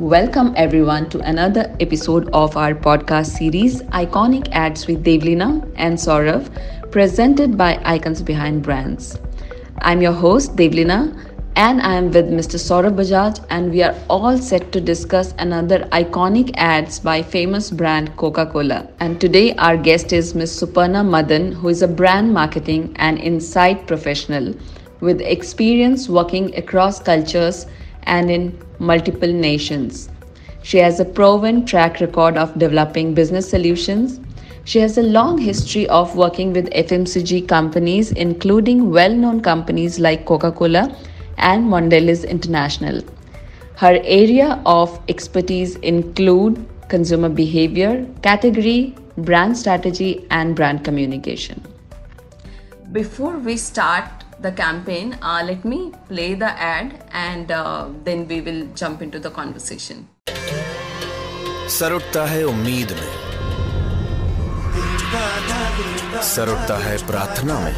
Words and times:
Welcome 0.00 0.54
everyone 0.56 1.08
to 1.10 1.20
another 1.20 1.72
episode 1.78 2.28
of 2.32 2.56
our 2.56 2.74
podcast 2.74 3.26
series 3.26 3.80
Iconic 3.98 4.48
Ads 4.50 4.88
with 4.88 5.04
Devleena 5.04 5.62
and 5.76 5.96
Saurabh, 5.96 6.50
presented 6.90 7.56
by 7.56 7.80
Icons 7.84 8.20
Behind 8.20 8.60
Brands. 8.60 9.20
I'm 9.78 10.02
your 10.02 10.12
host 10.12 10.56
Devleena 10.56 11.16
and 11.54 11.80
I 11.80 11.94
am 11.94 12.10
with 12.10 12.28
Mr. 12.28 12.58
Saurabh 12.58 12.96
Bajaj 12.96 13.46
and 13.50 13.70
we 13.70 13.84
are 13.84 13.94
all 14.10 14.36
set 14.36 14.72
to 14.72 14.80
discuss 14.80 15.32
another 15.38 15.84
iconic 15.92 16.50
ads 16.56 16.98
by 16.98 17.22
famous 17.22 17.70
brand 17.70 18.16
Coca-Cola. 18.16 18.88
And 18.98 19.20
today 19.20 19.54
our 19.58 19.76
guest 19.76 20.12
is 20.12 20.34
Ms. 20.34 20.60
Suparna 20.60 21.08
Madan 21.08 21.52
who 21.52 21.68
is 21.68 21.82
a 21.82 21.88
brand 21.88 22.34
marketing 22.34 22.96
and 22.96 23.20
insight 23.20 23.86
professional 23.86 24.54
with 24.98 25.20
experience 25.20 26.08
working 26.08 26.52
across 26.56 26.98
cultures 26.98 27.66
and 28.04 28.30
in 28.30 28.58
multiple 28.78 29.32
nations. 29.32 30.08
She 30.62 30.78
has 30.78 30.98
a 30.98 31.04
proven 31.04 31.66
track 31.66 32.00
record 32.00 32.38
of 32.38 32.58
developing 32.58 33.12
business 33.14 33.48
solutions. 33.48 34.20
She 34.64 34.78
has 34.78 34.96
a 34.96 35.02
long 35.02 35.36
history 35.36 35.86
of 35.88 36.16
working 36.16 36.52
with 36.52 36.70
FMCG 36.70 37.46
companies, 37.46 38.12
including 38.12 38.90
well 38.90 39.14
known 39.14 39.42
companies 39.42 39.98
like 39.98 40.24
Coca 40.24 40.50
Cola 40.50 40.96
and 41.36 41.64
Mondelez 41.64 42.26
International. 42.26 43.02
Her 43.76 44.00
area 44.04 44.62
of 44.64 44.98
expertise 45.08 45.76
include 45.76 46.66
consumer 46.88 47.28
behavior, 47.28 48.06
category, 48.22 48.94
brand 49.18 49.58
strategy, 49.58 50.26
and 50.30 50.56
brand 50.56 50.84
communication. 50.84 51.62
Before 52.92 53.36
we 53.38 53.56
start 53.56 54.23
the 54.44 54.52
campaign, 54.52 55.16
uh, 55.22 55.42
let 55.42 55.64
me 55.64 55.92
play 56.08 56.34
the 56.34 56.50
ad 56.74 56.88
and 57.12 57.50
uh, 57.50 57.88
then 58.04 58.28
we 58.28 58.40
will 58.42 58.66
jump 58.74 59.00
into 59.00 59.18
the 59.18 59.30
conversation. 59.40 60.08
सर 61.74 61.92
उठता 61.92 62.24
है 62.26 62.42
उम्मीद 62.44 62.90
में 62.92 63.12
sir 66.32 66.48
उठता 66.54 66.76
है 66.78 66.96
प्रार्थना 67.06 67.58
में 67.60 67.74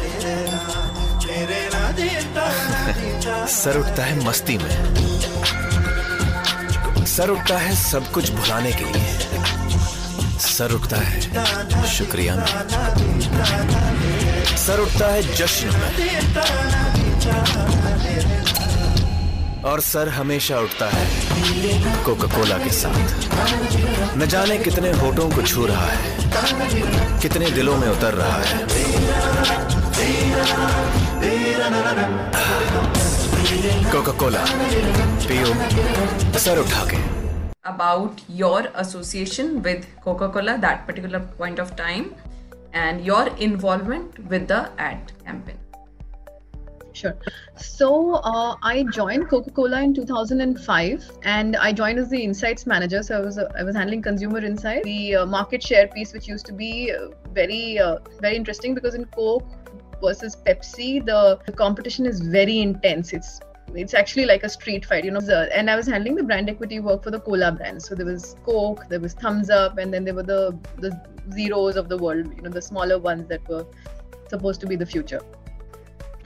sir 3.55 3.77
उठता 3.79 4.03
है 4.05 4.25
मस्ती 4.25 4.57
में 4.63 4.75
सर 7.15 7.29
उठता 7.29 7.57
है 7.57 7.75
सब 7.83 8.11
कुछ 8.13 8.31
भुलाने 8.31 8.71
के 8.81 8.91
लिए 8.93 9.56
सर 10.39 10.71
उठता 10.71 10.97
है। 10.97 11.21
शुक्रिया। 11.87 12.35
में 12.35 12.45
सर 14.57 14.79
उठता 14.79 15.07
है 15.07 15.35
जश्न 15.35 15.67
में। 15.67 15.81
और 19.63 19.81
सर 19.81 20.09
हमेशा 20.09 20.59
उठता 20.59 20.89
है 20.93 21.05
कोका 22.03 22.27
कोला 22.35 22.57
के 22.57 22.69
साथ। 22.69 24.17
न 24.17 24.25
जाने 24.25 24.57
कितने 24.57 24.91
होठों 24.91 25.29
को 25.29 25.41
छू 25.41 25.65
रहा 25.65 25.85
है, 25.85 26.17
कितने 27.19 27.51
दिलों 27.51 27.77
में 27.77 27.87
उतर 27.87 28.13
रहा 28.13 28.37
है। 28.37 28.57
कोका 33.91 34.11
कोला 34.11 34.45
पियो, 35.27 35.53
सर 36.39 36.57
उठा 36.57 36.85
के। 36.85 37.16
About 37.67 38.21
your 38.29 38.67
association 38.75 39.61
with 39.61 39.85
Coca 40.01 40.29
Cola 40.29 40.57
that 40.57 40.87
particular 40.87 41.19
point 41.19 41.59
of 41.59 41.75
time 41.75 42.15
and 42.73 43.05
your 43.05 43.27
involvement 43.37 44.19
with 44.29 44.47
the 44.47 44.69
ad 44.77 45.11
campaign. 45.25 45.57
Sure. 46.97 47.15
So 47.55 48.15
uh, 48.15 48.55
I 48.63 48.83
joined 48.91 49.29
Coca-Cola 49.29 49.83
in 49.83 49.93
2005, 49.93 51.11
and 51.21 51.55
I 51.55 51.71
joined 51.71 51.99
as 51.99 52.09
the 52.09 52.23
insights 52.23 52.65
manager. 52.65 53.03
So 53.03 53.17
I 53.17 53.21
was 53.21 53.37
uh, 53.37 53.51
I 53.55 53.63
was 53.63 53.75
handling 53.75 54.01
consumer 54.01 54.39
insight, 54.39 54.83
the 54.83 55.17
uh, 55.17 55.25
market 55.27 55.61
share 55.61 55.87
piece, 55.87 56.13
which 56.13 56.27
used 56.27 56.47
to 56.47 56.53
be 56.53 56.91
uh, 56.91 57.09
very 57.33 57.77
uh, 57.77 57.99
very 58.19 58.35
interesting 58.35 58.73
because 58.73 58.95
in 58.95 59.05
Coke 59.05 59.45
versus 60.01 60.35
Pepsi, 60.47 61.05
the 61.05 61.39
competition 61.53 62.07
is 62.07 62.19
very 62.19 62.59
intense. 62.61 63.13
It's 63.13 63.39
it's 63.77 63.93
actually 63.93 64.25
like 64.25 64.43
a 64.43 64.49
street 64.49 64.85
fight, 64.85 65.05
you 65.05 65.11
know. 65.11 65.19
And 65.53 65.69
I 65.69 65.75
was 65.75 65.87
handling 65.87 66.15
the 66.15 66.23
brand 66.23 66.49
equity 66.49 66.79
work 66.79 67.03
for 67.03 67.11
the 67.11 67.19
cola 67.19 67.51
brand. 67.51 67.81
So 67.81 67.95
there 67.95 68.05
was 68.05 68.35
Coke, 68.45 68.85
there 68.89 68.99
was 68.99 69.13
Thums 69.13 69.49
Up, 69.49 69.77
and 69.77 69.93
then 69.93 70.03
there 70.03 70.13
were 70.13 70.23
the 70.23 70.57
the 70.77 70.91
zeros 71.33 71.75
of 71.75 71.89
the 71.89 71.97
world, 71.97 72.33
you 72.35 72.41
know, 72.41 72.49
the 72.49 72.61
smaller 72.61 72.97
ones 72.97 73.27
that 73.29 73.47
were 73.47 73.65
supposed 74.29 74.61
to 74.61 74.67
be 74.67 74.75
the 74.75 74.85
future. 74.85 75.21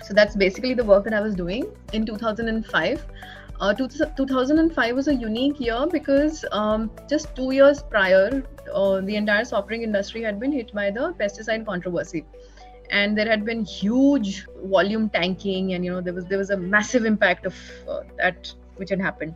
So 0.03 0.13
that's 0.13 0.35
basically 0.35 0.73
the 0.73 0.84
work 0.84 1.03
that 1.03 1.13
I 1.13 1.22
was 1.22 1.35
doing 1.35 1.66
in 1.94 2.06
2005. 2.06 3.06
Uh, 3.59 3.73
2005 3.73 4.95
was 4.95 5.07
a 5.07 5.13
unique 5.13 5.59
year 5.59 5.85
because 5.91 6.44
um, 6.51 6.90
just 7.07 7.35
two 7.35 7.51
years 7.51 7.84
prior, 7.84 8.44
uh, 8.73 9.01
the 9.01 9.16
entire 9.16 9.45
soft 9.45 9.67
drink 9.67 9.84
industry 9.84 10.23
had 10.23 10.40
been 10.40 10.51
hit 10.51 10.73
by 10.73 10.90
the 10.90 11.13
pesticide 11.19 11.63
controversy 11.63 12.25
and 12.91 13.18
there 13.18 13.28
had 13.28 13.44
been 13.46 13.63
huge 13.66 14.46
volume 14.66 15.09
tanking 15.09 15.74
and 15.74 15.84
you 15.84 15.91
know 15.91 16.02
there 16.02 16.13
was 16.13 16.25
there 16.25 16.38
was 16.38 16.50
a 16.52 16.57
massive 16.57 17.06
impact 17.06 17.46
of 17.46 17.56
uh, 17.90 18.02
that 18.18 18.53
which 18.75 18.90
had 18.90 19.02
happened. 19.02 19.35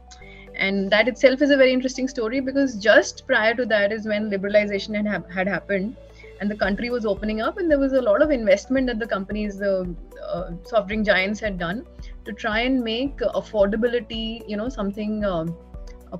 And 0.56 0.90
that 0.92 1.10
itself 1.10 1.42
is 1.42 1.50
a 1.50 1.58
very 1.58 1.74
interesting 1.74 2.08
story 2.08 2.40
because 2.40 2.76
just 2.78 3.28
prior 3.28 3.54
to 3.56 3.66
that 3.66 3.92
is 3.92 4.08
when 4.08 4.30
liberalization 4.30 4.96
had, 4.96 5.06
ha- 5.06 5.30
had 5.30 5.48
happened 5.48 5.98
and 6.40 6.50
the 6.50 6.56
country 6.56 6.90
was 6.90 7.06
opening 7.06 7.42
up 7.42 7.58
and 7.58 7.70
there 7.70 7.80
was 7.80 7.92
a 7.94 8.02
lot 8.02 8.22
of 8.22 8.32
investment 8.32 8.88
that 8.88 9.00
the 9.00 9.08
companies 9.08 9.58
the 9.58 9.94
uh, 10.26 10.52
soft 10.64 10.88
drink 10.88 11.06
giants 11.06 11.42
had 11.42 11.58
done 11.58 11.86
to 12.24 12.32
try 12.32 12.62
and 12.62 12.82
make 12.82 13.18
affordability 13.18 14.48
you 14.48 14.58
know 14.58 14.70
something 14.70 15.26
uh, 15.26 15.46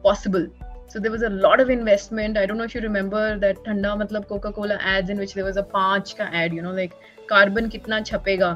possible. 0.04 0.48
So 0.88 1.00
there 1.00 1.12
was 1.12 1.24
a 1.24 1.30
lot 1.30 1.60
of 1.60 1.70
investment. 1.70 2.38
I 2.38 2.46
don't 2.46 2.58
know 2.58 2.64
if 2.64 2.76
you 2.76 2.82
remember 2.82 3.38
that 3.40 3.64
thanda 3.66 3.96
matlab 4.02 4.28
coca 4.28 4.52
cola 4.52 4.78
ads 4.82 5.10
in 5.10 5.18
which 5.18 5.34
there 5.34 5.46
was 5.46 5.58
a 5.58 5.64
panch 5.64 6.16
ka 6.18 6.30
ad 6.42 6.54
you 6.54 6.62
know 6.62 6.72
like 6.72 6.96
carbon 7.28 7.70
kitna 7.70 8.00
chapega 8.12 8.52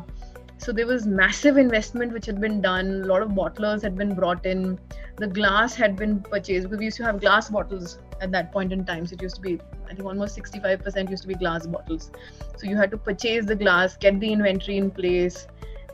so 0.60 0.74
there 0.74 0.86
was 0.86 1.08
massive 1.08 1.58
investment 1.58 2.12
which 2.12 2.26
had 2.26 2.42
been 2.42 2.60
done. 2.60 3.04
A 3.04 3.06
lot 3.06 3.22
of 3.22 3.30
bottlers 3.30 3.82
had 3.82 3.96
been 3.96 4.14
brought 4.14 4.46
in. 4.46 4.78
The 5.16 5.28
glass 5.28 5.74
had 5.74 5.96
been 5.96 6.20
purchased. 6.20 6.70
We 6.70 6.84
used 6.84 6.98
to 6.98 7.06
have 7.06 7.22
glass 7.22 7.50
bottles 7.50 8.00
at 8.20 8.34
that 8.34 8.52
point 8.52 8.74
in 8.74 8.84
time. 8.84 9.08
So 9.08 9.14
it 9.14 9.22
used 9.22 9.36
to 9.36 9.42
be 9.42 9.58
i 9.90 9.94
think 9.94 10.06
almost 10.06 10.38
65% 10.38 11.10
used 11.10 11.22
to 11.24 11.28
be 11.30 11.36
glass 11.36 11.66
bottles. 11.66 12.12
So 12.58 12.68
you 12.68 12.76
had 12.76 12.92
to 12.92 12.98
purchase 12.98 13.46
the 13.46 13.56
glass 13.56 13.96
get 13.96 14.20
the 14.20 14.34
inventory 14.34 14.78
in 14.78 14.92
place. 14.92 15.48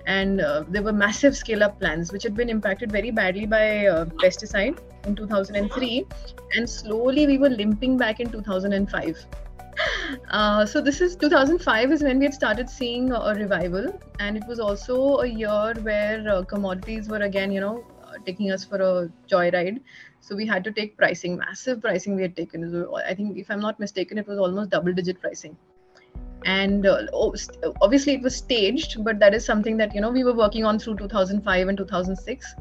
And 0.08 0.42
uh, 0.42 0.64
there 0.68 0.82
were 0.82 0.94
massive 0.94 1.38
scale 1.38 1.64
up 1.64 1.80
plans 1.80 2.12
which 2.12 2.24
had 2.24 2.36
been 2.36 2.50
impacted 2.50 2.92
very 2.92 3.12
badly 3.12 3.46
by 3.46 3.86
uh, 3.86 4.06
pesticide 4.24 4.80
in 5.06 5.16
2003 5.16 6.06
and 6.56 6.70
slowly 6.70 7.28
we 7.28 7.38
were 7.38 7.50
limping 7.50 7.98
back 7.98 8.20
in 8.20 8.32
2005 8.32 9.26
uh, 10.30 10.66
so 10.66 10.82
this 10.82 11.02
is 11.02 11.16
2005 11.16 11.92
is 11.92 12.04
when 12.04 12.20
we 12.20 12.26
had 12.26 12.34
started 12.34 12.70
seeing 12.70 13.12
a 13.12 13.34
revival. 13.34 14.00
And 14.20 14.38
it 14.38 14.44
was 14.48 14.60
also 14.60 15.20
a 15.20 15.28
year 15.28 15.74
where 15.82 16.28
uh, 16.30 16.44
commodities 16.44 17.08
were 17.08 17.24
again 17.30 17.52
you 17.52 17.62
know 17.62 17.86
uh, 18.04 18.14
taking 18.26 18.52
us 18.52 18.64
for 18.64 18.78
a 18.78 19.12
joyride 19.32 19.80
so 20.22 20.36
we 20.36 20.46
had 20.48 20.64
to 20.64 20.72
take 20.72 20.98
pricing 20.98 21.38
massive 21.38 21.82
pricing 21.82 22.16
we 22.16 22.24
had 22.24 22.36
taken. 22.36 22.86
I 23.06 23.14
think 23.14 23.38
if 23.38 23.52
i'm 23.52 23.60
not 23.60 23.80
mistaken 23.80 24.18
it 24.18 24.28
was 24.28 24.40
almost 24.40 24.72
double 24.72 24.94
digit 24.94 25.22
pricing. 25.22 25.56
And 26.46 26.86
uh, 26.86 27.08
obviously 27.82 28.14
it 28.14 28.22
was 28.22 28.36
staged 28.36 29.04
but 29.04 29.20
that 29.20 29.34
is 29.34 29.46
something 29.46 29.78
that 29.78 29.94
you 29.94 30.02
know 30.02 30.12
we 30.12 30.24
were 30.24 30.34
working 30.34 30.66
on 30.66 30.80
through 30.80 30.98
2005 30.98 31.68
and 31.68 31.78
2006 31.78 32.56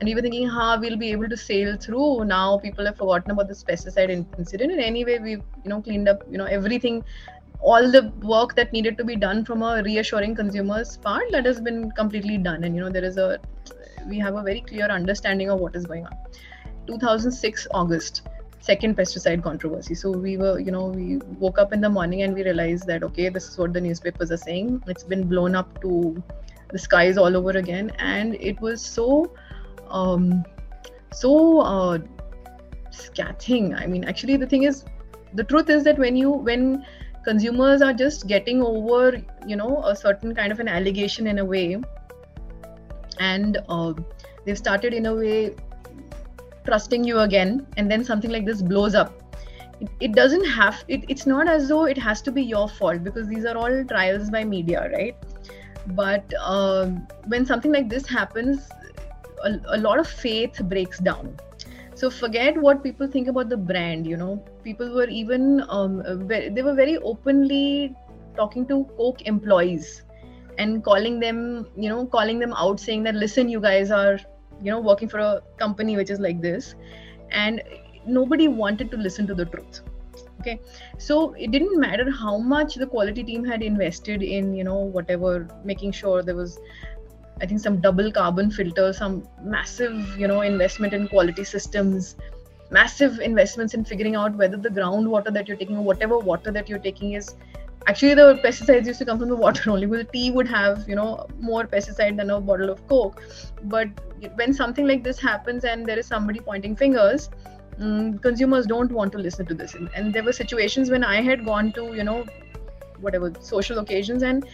and 0.00 0.08
we 0.08 0.14
were 0.14 0.22
thinking 0.22 0.48
how 0.48 0.78
we'll 0.78 0.96
be 0.96 1.10
able 1.10 1.28
to 1.28 1.36
sail 1.36 1.76
through. 1.76 2.24
Now 2.24 2.58
people 2.58 2.86
have 2.86 2.96
forgotten 2.96 3.32
about 3.32 3.48
this 3.48 3.64
pesticide 3.64 4.10
incident. 4.38 4.72
And 4.72 4.80
anyway 4.80 5.18
we've 5.18 5.42
you 5.64 5.70
know 5.70 5.82
cleaned 5.82 6.08
up 6.08 6.22
you 6.30 6.38
know 6.38 6.44
everything 6.44 7.04
all 7.60 7.90
the 7.90 8.12
work 8.22 8.54
that 8.54 8.72
needed 8.72 8.96
to 8.98 9.04
be 9.04 9.16
done 9.16 9.44
from 9.44 9.62
a 9.62 9.82
reassuring 9.82 10.36
consumers 10.36 10.96
part 10.96 11.24
that 11.32 11.44
has 11.44 11.60
been 11.60 11.90
completely 11.92 12.38
done. 12.38 12.64
And 12.64 12.74
you 12.76 12.80
know 12.80 12.90
there 12.90 13.04
is 13.04 13.16
a 13.16 13.40
we 14.06 14.18
have 14.18 14.36
a 14.36 14.42
very 14.42 14.60
clear 14.60 14.86
understanding 14.86 15.50
of 15.50 15.58
what 15.60 15.74
is 15.74 15.86
going 15.86 16.06
on. 16.06 16.16
2006 16.86 17.66
august 17.72 18.22
second 18.60 18.96
pesticide 18.96 19.42
controversy. 19.42 19.94
So 19.94 20.10
we 20.10 20.36
were 20.36 20.60
you 20.60 20.70
know 20.70 20.86
we 20.86 21.16
woke 21.38 21.58
up 21.58 21.72
in 21.72 21.80
the 21.80 21.90
morning 21.90 22.22
and 22.22 22.34
we 22.34 22.44
realized 22.44 22.86
that 22.86 23.02
okay 23.02 23.28
this 23.28 23.48
is 23.48 23.58
what 23.58 23.72
the 23.72 23.80
newspapers 23.80 24.30
are 24.30 24.36
saying. 24.36 24.82
It's 24.86 25.02
been 25.02 25.28
blown 25.28 25.56
up 25.56 25.80
to 25.82 26.22
the 26.70 26.78
skies 26.78 27.16
all 27.16 27.36
over 27.36 27.50
again. 27.50 27.90
And 27.98 28.34
it 28.36 28.60
was 28.60 28.84
so 28.84 29.32
um, 29.90 30.44
so 31.12 31.60
uh, 31.60 31.98
scathing. 32.90 33.74
I 33.74 33.86
mean, 33.86 34.04
actually, 34.04 34.36
the 34.36 34.46
thing 34.46 34.64
is, 34.64 34.84
the 35.34 35.44
truth 35.44 35.70
is 35.70 35.84
that 35.84 35.98
when 35.98 36.16
you 36.16 36.30
when 36.30 36.84
consumers 37.24 37.82
are 37.82 37.92
just 37.92 38.26
getting 38.26 38.62
over, 38.62 39.20
you 39.46 39.56
know, 39.56 39.82
a 39.84 39.94
certain 39.94 40.34
kind 40.34 40.52
of 40.52 40.60
an 40.60 40.68
allegation 40.68 41.26
in 41.26 41.38
a 41.38 41.44
way, 41.44 41.80
and 43.18 43.58
uh, 43.68 43.92
they've 44.44 44.58
started 44.58 44.94
in 44.94 45.06
a 45.06 45.14
way 45.14 45.54
trusting 46.64 47.04
you 47.04 47.20
again, 47.20 47.66
and 47.76 47.90
then 47.90 48.04
something 48.04 48.30
like 48.30 48.44
this 48.44 48.62
blows 48.62 48.94
up. 48.94 49.12
It, 49.80 49.88
it 50.00 50.12
doesn't 50.12 50.44
have 50.44 50.84
it, 50.88 51.04
it's 51.08 51.26
not 51.26 51.48
as 51.48 51.68
though 51.68 51.84
it 51.84 51.98
has 51.98 52.20
to 52.22 52.32
be 52.32 52.42
your 52.42 52.68
fault 52.68 53.04
because 53.04 53.28
these 53.28 53.44
are 53.44 53.56
all 53.56 53.84
trials 53.84 54.28
by 54.28 54.42
media 54.42 54.90
right 54.92 55.16
but 55.94 56.32
uh, 56.40 56.86
when 57.26 57.46
something 57.46 57.72
like 57.72 57.88
this 57.88 58.06
happens 58.06 58.68
a, 59.44 59.60
a 59.76 59.78
lot 59.78 59.98
of 59.98 60.06
faith 60.06 60.60
breaks 60.64 60.98
down. 60.98 61.36
So 61.94 62.10
forget 62.10 62.56
what 62.56 62.82
people 62.82 63.08
think 63.08 63.28
about 63.28 63.48
the 63.48 63.56
brand 63.56 64.06
you 64.06 64.16
know. 64.16 64.44
People 64.62 64.94
were 64.94 65.08
even 65.08 65.64
um, 65.68 66.02
they 66.28 66.62
were 66.62 66.74
very 66.74 66.98
openly 66.98 67.94
talking 68.36 68.66
to 68.66 68.84
coke 68.96 69.22
employees 69.22 70.02
and 70.58 70.84
calling 70.84 71.18
them 71.20 71.66
you 71.76 71.88
know 71.88 72.06
calling 72.06 72.38
them 72.38 72.52
out 72.54 72.78
saying 72.80 73.02
that 73.04 73.14
listen 73.14 73.48
you 73.48 73.60
guys 73.60 73.90
are 73.90 74.18
you 74.62 74.70
know 74.70 74.80
working 74.80 75.08
for 75.08 75.18
a 75.18 75.42
company 75.58 75.96
which 75.96 76.10
is 76.10 76.20
like 76.20 76.40
this 76.40 76.74
and 77.30 77.62
nobody 78.06 78.48
wanted 78.48 78.90
to 78.90 78.96
listen 78.96 79.26
to 79.26 79.34
the 79.34 79.44
truth 79.44 79.82
okay? 80.40 80.60
So 80.98 81.32
it 81.34 81.50
didn't 81.50 81.78
matter 81.78 82.10
how 82.10 82.38
much 82.38 82.74
the 82.76 82.86
quality 82.86 83.22
team 83.22 83.44
had 83.44 83.62
invested 83.62 84.22
in 84.22 84.54
you 84.54 84.64
know 84.64 84.78
whatever 84.78 85.48
making 85.64 85.92
sure 85.92 86.22
there 86.22 86.36
was 86.36 86.58
i 87.40 87.46
think 87.46 87.60
some 87.60 87.80
double 87.80 88.10
carbon 88.12 88.50
filter 88.50 88.92
some 88.92 89.22
massive 89.42 90.18
you 90.18 90.28
know 90.28 90.40
investment 90.42 90.92
in 90.92 91.08
quality 91.08 91.44
systems 91.44 92.16
massive 92.70 93.20
investments 93.20 93.74
in 93.74 93.84
figuring 93.84 94.14
out 94.14 94.34
whether 94.36 94.56
the 94.56 94.68
groundwater 94.68 95.32
that 95.32 95.48
you're 95.48 95.56
taking 95.56 95.76
or 95.76 95.84
whatever 95.84 96.18
water 96.18 96.50
that 96.50 96.68
you're 96.68 96.78
taking 96.78 97.12
is 97.12 97.34
actually 97.86 98.14
the 98.14 98.34
pesticides 98.44 98.86
used 98.86 98.98
to 98.98 99.04
come 99.04 99.18
from 99.18 99.28
the 99.28 99.36
water 99.46 99.70
only. 99.70 99.86
Because 99.86 100.06
tea 100.12 100.30
would 100.30 100.48
have 100.48 100.88
you 100.88 100.94
know 100.94 101.26
more 101.40 101.64
pesticide 101.66 102.16
than 102.16 102.30
a 102.30 102.40
bottle 102.40 102.70
of 102.70 102.86
coke. 102.88 103.22
But 103.64 103.88
when 104.34 104.52
something 104.52 104.86
like 104.86 105.04
this 105.04 105.18
happens 105.18 105.64
and 105.64 105.86
there 105.86 105.98
is 105.98 106.06
somebody 106.06 106.40
pointing 106.40 106.76
fingers 106.76 107.30
um, 107.80 108.18
consumers 108.18 108.66
don't 108.66 108.90
want 108.90 109.12
to 109.12 109.18
listen 109.18 109.46
to 109.46 109.54
this. 109.54 109.74
And 109.94 110.12
there 110.12 110.24
were 110.24 110.32
situations 110.32 110.90
when 110.90 111.04
i 111.04 111.20
had 111.22 111.44
gone 111.44 111.72
to 111.72 111.94
you 111.94 112.04
know 112.04 112.24
whatever 113.00 113.32
social 113.40 113.78
occasions 113.78 114.22
and 114.22 114.46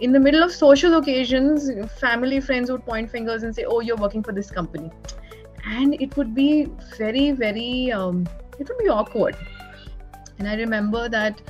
in 0.00 0.12
the 0.12 0.20
middle 0.20 0.42
of 0.42 0.52
social 0.52 0.96
occasions 0.98 1.70
family 2.00 2.40
friends 2.40 2.70
would 2.70 2.84
point 2.84 3.10
fingers 3.10 3.42
and 3.42 3.54
say 3.54 3.64
oh 3.64 3.80
you're 3.80 3.96
working 3.96 4.22
for 4.22 4.32
this 4.32 4.50
company 4.50 4.90
and 5.64 6.00
it 6.00 6.16
would 6.16 6.34
be 6.34 6.68
very 6.96 7.30
very 7.32 7.92
um, 7.92 8.26
it 8.58 8.68
would 8.68 8.78
be 8.78 8.88
awkward 8.88 9.36
and 10.38 10.48
i 10.48 10.54
remember 10.54 11.08
that 11.08 11.40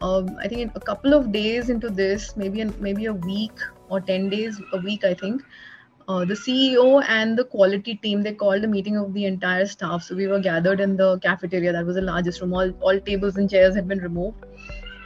um, 0.00 0.36
i 0.40 0.48
think 0.48 0.72
a 0.74 0.80
couple 0.80 1.12
of 1.12 1.32
days 1.32 1.70
into 1.70 1.88
this 1.88 2.36
maybe 2.36 2.64
maybe 2.78 3.06
a 3.06 3.14
week 3.14 3.58
or 3.88 4.00
10 4.00 4.28
days 4.28 4.60
a 4.72 4.78
week 4.78 5.04
i 5.04 5.14
think 5.14 5.42
uh, 6.08 6.24
the 6.24 6.34
CEO 6.34 7.04
and 7.06 7.38
the 7.38 7.44
quality 7.44 7.94
team 7.96 8.22
they 8.22 8.32
called 8.32 8.64
a 8.64 8.66
meeting 8.66 8.96
of 8.96 9.12
the 9.12 9.26
entire 9.26 9.66
staff. 9.66 10.02
So 10.02 10.16
we 10.16 10.26
were 10.26 10.40
gathered 10.40 10.80
in 10.80 10.96
the 10.96 11.18
cafeteria. 11.18 11.72
That 11.72 11.84
was 11.84 11.96
the 11.96 12.02
largest 12.02 12.40
room. 12.40 12.54
All 12.54 12.70
all 12.80 12.98
tables 12.98 13.36
and 13.36 13.50
chairs 13.50 13.74
had 13.74 13.86
been 13.86 13.98
removed. 13.98 14.44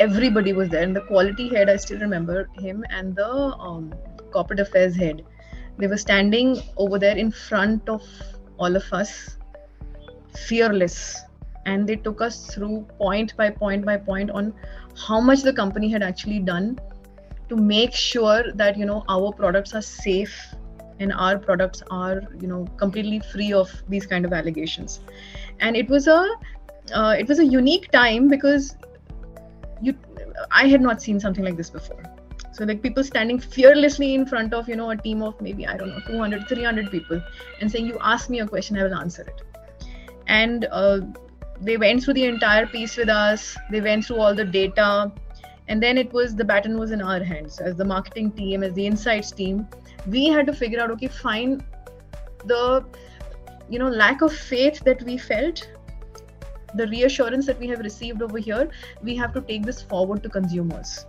Everybody 0.02 0.52
was 0.52 0.68
there, 0.68 0.82
and 0.82 0.96
the 0.96 1.02
quality 1.02 1.48
head 1.48 1.70
I 1.70 1.76
still 1.76 2.00
remember 2.00 2.48
him 2.54 2.84
and 2.90 3.14
the 3.14 3.32
um, 3.66 3.94
corporate 4.32 4.58
affairs 4.58 4.96
head. 4.96 5.24
They 5.78 5.86
were 5.86 5.96
standing 5.96 6.60
over 6.76 6.98
there 6.98 7.16
in 7.16 7.30
front 7.30 7.88
of 7.88 8.02
all 8.58 8.74
of 8.74 8.84
us, 8.92 9.36
fearless, 10.48 11.20
and 11.66 11.86
they 11.88 11.94
took 11.94 12.20
us 12.20 12.52
through 12.52 12.86
point 12.98 13.36
by 13.36 13.50
point 13.50 13.86
by 13.86 13.96
point 13.96 14.32
on 14.32 14.52
how 15.06 15.20
much 15.20 15.42
the 15.42 15.52
company 15.52 15.88
had 15.88 16.02
actually 16.02 16.40
done 16.40 16.80
to 17.48 17.54
make 17.54 17.94
sure 17.94 18.52
that 18.54 18.76
you 18.76 18.84
know 18.84 19.04
our 19.08 19.32
products 19.32 19.72
are 19.72 19.82
safe 19.82 20.36
and 20.98 21.12
our 21.12 21.38
products 21.38 21.82
are 21.90 22.22
you 22.40 22.48
know 22.48 22.64
completely 22.76 23.20
free 23.32 23.52
of 23.52 23.70
these 23.88 24.06
kind 24.06 24.24
of 24.24 24.32
allegations 24.32 25.00
and 25.60 25.76
it 25.76 25.88
was 25.88 26.08
a 26.08 26.20
uh, 26.92 27.14
it 27.16 27.28
was 27.28 27.38
a 27.38 27.44
unique 27.44 27.90
time 27.92 28.26
because 28.28 28.74
i 30.50 30.66
had 30.66 30.80
not 30.80 31.02
seen 31.02 31.20
something 31.20 31.44
like 31.44 31.56
this 31.56 31.70
before. 31.70 32.02
So 32.52 32.64
like 32.64 32.82
people 32.82 33.02
standing 33.02 33.38
fearlessly 33.40 34.14
in 34.14 34.26
front 34.26 34.52
of 34.52 34.68
you 34.68 34.76
know 34.76 34.90
a 34.90 34.96
team 34.96 35.22
of 35.22 35.40
maybe 35.40 35.66
i 35.66 35.76
don't 35.76 35.88
know 35.88 36.00
200 36.06 36.48
300 36.48 36.90
people 36.90 37.22
and 37.60 37.70
saying 37.70 37.86
you 37.86 37.98
ask 38.02 38.28
me 38.28 38.40
a 38.40 38.46
question 38.46 38.78
i 38.78 38.82
will 38.82 38.94
answer 38.94 39.22
it. 39.22 39.42
And 40.26 40.66
uh, 40.70 41.00
they 41.60 41.76
went 41.76 42.04
through 42.04 42.14
the 42.14 42.24
entire 42.24 42.66
piece 42.66 42.96
with 42.96 43.08
us. 43.08 43.56
They 43.70 43.80
went 43.80 44.04
through 44.04 44.20
all 44.20 44.34
the 44.34 44.44
data. 44.44 45.12
And 45.68 45.82
then 45.82 45.96
it 45.96 46.12
was 46.12 46.34
the 46.36 46.44
baton 46.44 46.78
was 46.78 46.90
in 46.90 47.00
our 47.00 47.22
hands. 47.22 47.58
As 47.58 47.76
the 47.76 47.84
marketing 47.84 48.32
team 48.32 48.62
as 48.62 48.74
the 48.74 48.86
insights 48.86 49.32
team 49.32 49.66
we 50.06 50.26
had 50.26 50.46
to 50.46 50.52
figure 50.52 50.80
out 50.80 50.90
okay 50.92 51.08
fine. 51.08 51.64
The 52.44 52.84
you 53.68 53.78
know 53.78 53.88
lack 53.88 54.22
of 54.22 54.32
faith 54.32 54.80
that 54.84 55.02
we 55.02 55.16
felt 55.16 55.66
the 56.74 56.86
reassurance 56.88 57.46
that 57.46 57.58
we 57.58 57.68
have 57.68 57.80
received 57.80 58.22
over 58.22 58.38
here 58.38 58.68
we 59.02 59.16
have 59.16 59.32
to 59.34 59.40
take 59.40 59.64
this 59.64 59.82
forward 59.82 60.22
to 60.22 60.28
consumers. 60.28 61.06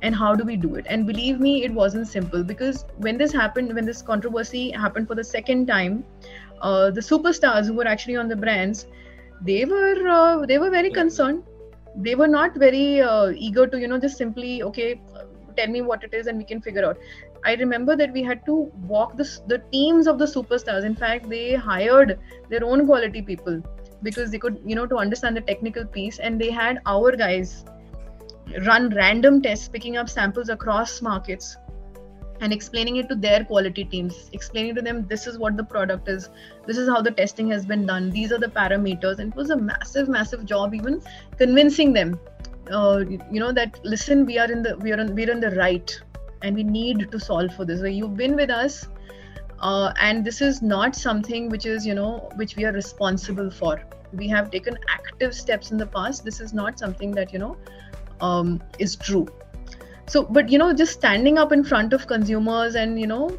And 0.00 0.14
how 0.14 0.34
do 0.34 0.44
we 0.44 0.56
do 0.56 0.76
it? 0.76 0.86
And 0.88 1.06
believe 1.06 1.40
me 1.40 1.64
it 1.64 1.72
wasn't 1.72 2.06
simple 2.06 2.44
because 2.44 2.84
when 2.96 3.18
this 3.18 3.32
happened 3.32 3.74
when 3.74 3.84
this 3.84 4.02
controversy 4.02 4.70
happened 4.70 5.08
for 5.08 5.14
the 5.14 5.24
second 5.24 5.66
time 5.66 6.04
uh, 6.60 6.90
the 6.90 7.00
superstars 7.00 7.66
who 7.66 7.74
were 7.74 7.86
actually 7.86 8.16
on 8.16 8.28
the 8.28 8.36
brands 8.36 8.86
they 9.44 9.64
were 9.64 10.08
uh, 10.08 10.46
they 10.46 10.58
were 10.58 10.70
very 10.70 10.90
concerned. 10.90 11.42
They 11.96 12.14
were 12.14 12.28
not 12.28 12.54
very 12.56 13.00
uh, 13.00 13.32
eager 13.36 13.66
to 13.66 13.80
you 13.80 13.88
know 13.88 13.98
just 13.98 14.16
simply 14.16 14.62
okay 14.62 15.00
tell 15.56 15.66
me 15.68 15.82
what 15.82 16.02
it 16.04 16.14
is 16.14 16.26
and 16.28 16.38
we 16.38 16.44
can 16.44 16.60
figure 16.60 16.84
out. 16.84 16.98
I 17.44 17.54
remember 17.56 17.96
that 17.96 18.12
we 18.12 18.22
had 18.22 18.46
to 18.46 18.54
walk 18.86 19.16
the, 19.16 19.28
the 19.48 19.58
teams 19.72 20.06
of 20.06 20.18
the 20.18 20.26
superstars. 20.26 20.84
In 20.84 20.94
fact 20.94 21.28
they 21.28 21.54
hired 21.54 22.18
their 22.48 22.64
own 22.64 22.86
quality 22.86 23.20
people 23.20 23.60
because 24.02 24.30
they 24.30 24.38
could 24.38 24.60
you 24.64 24.74
know 24.74 24.86
to 24.86 24.96
understand 24.96 25.36
the 25.36 25.40
technical 25.40 25.84
piece 25.84 26.18
and 26.18 26.40
they 26.40 26.50
had 26.50 26.80
our 26.86 27.16
guys 27.16 27.64
run 28.66 28.88
random 28.90 29.40
tests 29.40 29.68
picking 29.68 29.96
up 29.96 30.08
samples 30.08 30.48
across 30.48 31.00
markets 31.00 31.56
and 32.40 32.52
explaining 32.52 32.96
it 32.96 33.08
to 33.08 33.14
their 33.14 33.44
quality 33.44 33.84
teams 33.84 34.28
explaining 34.32 34.74
to 34.74 34.82
them 34.82 35.06
this 35.06 35.26
is 35.26 35.38
what 35.38 35.56
the 35.56 35.64
product 35.64 36.08
is. 36.08 36.28
This 36.66 36.76
is 36.76 36.88
how 36.88 37.00
the 37.00 37.10
testing 37.10 37.48
has 37.50 37.64
been 37.64 37.86
done. 37.86 38.10
These 38.10 38.32
are 38.32 38.38
the 38.38 38.48
parameters. 38.48 39.18
And 39.20 39.32
it 39.32 39.36
was 39.36 39.50
a 39.50 39.56
massive 39.56 40.08
massive 40.08 40.44
job 40.44 40.74
even 40.74 41.00
convincing 41.38 41.92
them 41.92 42.18
uh, 42.70 43.04
you 43.30 43.40
know 43.40 43.52
that 43.52 43.78
listen 43.84 44.26
we 44.26 44.38
are 44.38 44.50
in 44.50 44.62
the 44.62 44.76
we 44.78 44.92
are 44.92 45.00
on 45.00 45.14
we're 45.14 45.30
in 45.30 45.40
the 45.40 45.50
right 45.52 46.00
and 46.42 46.56
we 46.56 46.64
need 46.64 47.10
to 47.12 47.20
solve 47.20 47.54
for 47.54 47.64
this. 47.64 47.80
So 47.80 47.86
you've 47.86 48.16
been 48.16 48.34
with 48.34 48.50
us 48.50 48.88
uh, 49.62 49.92
and 50.00 50.24
this 50.24 50.40
is 50.40 50.60
not 50.60 50.96
something 50.96 51.48
which 51.48 51.66
is 51.66 51.86
you 51.86 51.94
know 51.94 52.28
which 52.36 52.56
we 52.56 52.64
are 52.64 52.72
responsible 52.72 53.50
for. 53.50 53.80
We 54.12 54.28
have 54.28 54.50
taken 54.50 54.76
active 54.88 55.34
steps 55.34 55.70
in 55.70 55.78
the 55.78 55.86
past. 55.86 56.24
This 56.24 56.40
is 56.40 56.52
not 56.52 56.78
something 56.78 57.12
that 57.12 57.32
you 57.32 57.38
know 57.38 57.56
um, 58.20 58.60
is 58.78 58.96
true. 58.96 59.26
So 60.06 60.24
but 60.24 60.48
you 60.48 60.58
know 60.58 60.72
just 60.72 60.92
standing 60.92 61.38
up 61.38 61.52
in 61.52 61.64
front 61.64 61.92
of 61.92 62.06
consumers 62.06 62.74
and 62.74 63.00
you 63.00 63.06
know 63.06 63.38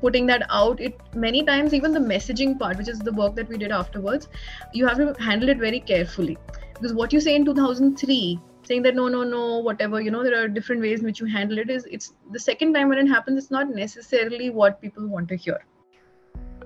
putting 0.00 0.26
that 0.26 0.46
out 0.48 0.80
it 0.80 0.96
many 1.12 1.42
times 1.42 1.74
even 1.74 1.92
the 1.92 1.98
messaging 1.98 2.56
part 2.56 2.78
which 2.78 2.88
is 2.88 3.00
the 3.00 3.12
work 3.12 3.34
that 3.34 3.48
we 3.48 3.58
did 3.58 3.72
afterwards 3.72 4.28
you 4.72 4.86
have 4.86 4.96
to 4.96 5.12
handle 5.20 5.48
it 5.48 5.58
very 5.58 5.80
carefully. 5.80 6.38
Because 6.74 6.94
what 6.94 7.12
you 7.12 7.20
say 7.20 7.34
in 7.34 7.44
2003 7.44 8.38
saying 8.68 8.82
that 8.82 8.98
no 9.00 9.08
no 9.14 9.22
no 9.22 9.42
whatever 9.68 10.00
you 10.00 10.10
know 10.10 10.22
there 10.22 10.38
are 10.42 10.48
different 10.58 10.82
ways 10.88 11.00
in 11.00 11.06
which 11.10 11.20
you 11.20 11.26
handle 11.38 11.58
it 11.64 11.70
is 11.70 11.86
it's 11.98 12.12
the 12.32 12.44
second 12.46 12.74
time 12.74 12.88
when 12.88 12.98
it 12.98 13.10
happens 13.16 13.42
it's 13.42 13.50
not 13.50 13.74
necessarily 13.80 14.50
what 14.50 14.80
people 14.80 15.06
want 15.06 15.28
to 15.28 15.36
hear 15.46 15.58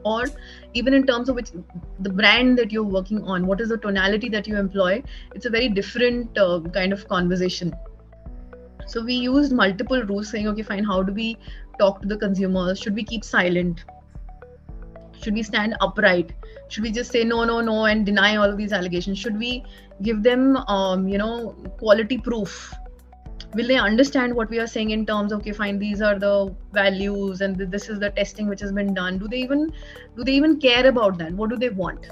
or 0.04 0.24
even 0.74 0.94
in 0.94 1.06
terms 1.06 1.28
of 1.28 1.36
which 1.36 1.50
the 2.00 2.10
brand 2.10 2.58
that 2.58 2.72
you're 2.72 2.92
working 2.98 3.22
on 3.22 3.46
what 3.46 3.60
is 3.60 3.68
the 3.68 3.78
tonality 3.78 4.28
that 4.28 4.48
you 4.48 4.56
employ 4.56 5.00
it's 5.34 5.46
a 5.46 5.50
very 5.50 5.68
different 5.68 6.36
uh, 6.36 6.60
kind 6.74 6.92
of 6.92 7.06
conversation 7.08 7.72
so 8.86 9.02
we 9.02 9.14
used 9.14 9.52
multiple 9.52 10.02
rules 10.02 10.28
saying, 10.28 10.48
okay, 10.48 10.62
fine, 10.62 10.84
how 10.84 11.02
do 11.02 11.12
we 11.12 11.38
talk 11.78 12.02
to 12.02 12.08
the 12.08 12.16
consumers? 12.16 12.78
Should 12.78 12.94
we 12.94 13.04
keep 13.04 13.24
silent? 13.24 13.84
Should 15.20 15.34
we 15.34 15.42
stand 15.42 15.76
upright? 15.80 16.32
Should 16.68 16.82
we 16.82 16.90
just 16.90 17.12
say 17.12 17.24
no, 17.24 17.44
no, 17.44 17.60
no 17.60 17.84
and 17.84 18.04
deny 18.04 18.36
all 18.36 18.50
of 18.50 18.56
these 18.56 18.72
allegations? 18.72 19.18
Should 19.18 19.38
we 19.38 19.64
give 20.02 20.22
them, 20.22 20.56
um, 20.68 21.08
you 21.08 21.18
know, 21.18 21.50
quality 21.78 22.18
proof? 22.18 22.72
Will 23.54 23.68
they 23.68 23.76
understand 23.76 24.34
what 24.34 24.48
we 24.48 24.58
are 24.58 24.66
saying 24.66 24.90
in 24.90 25.04
terms 25.04 25.30
of 25.30 25.40
okay, 25.40 25.52
fine, 25.52 25.78
these 25.78 26.00
are 26.00 26.18
the 26.18 26.54
values 26.72 27.42
and 27.42 27.56
this 27.56 27.88
is 27.88 27.98
the 27.98 28.10
testing 28.10 28.48
which 28.48 28.60
has 28.60 28.72
been 28.72 28.94
done? 28.94 29.18
Do 29.18 29.28
they 29.28 29.38
even 29.38 29.72
do 30.16 30.24
they 30.24 30.32
even 30.32 30.58
care 30.58 30.86
about 30.86 31.18
that? 31.18 31.32
What 31.32 31.50
do 31.50 31.56
they 31.56 31.68
want? 31.68 32.06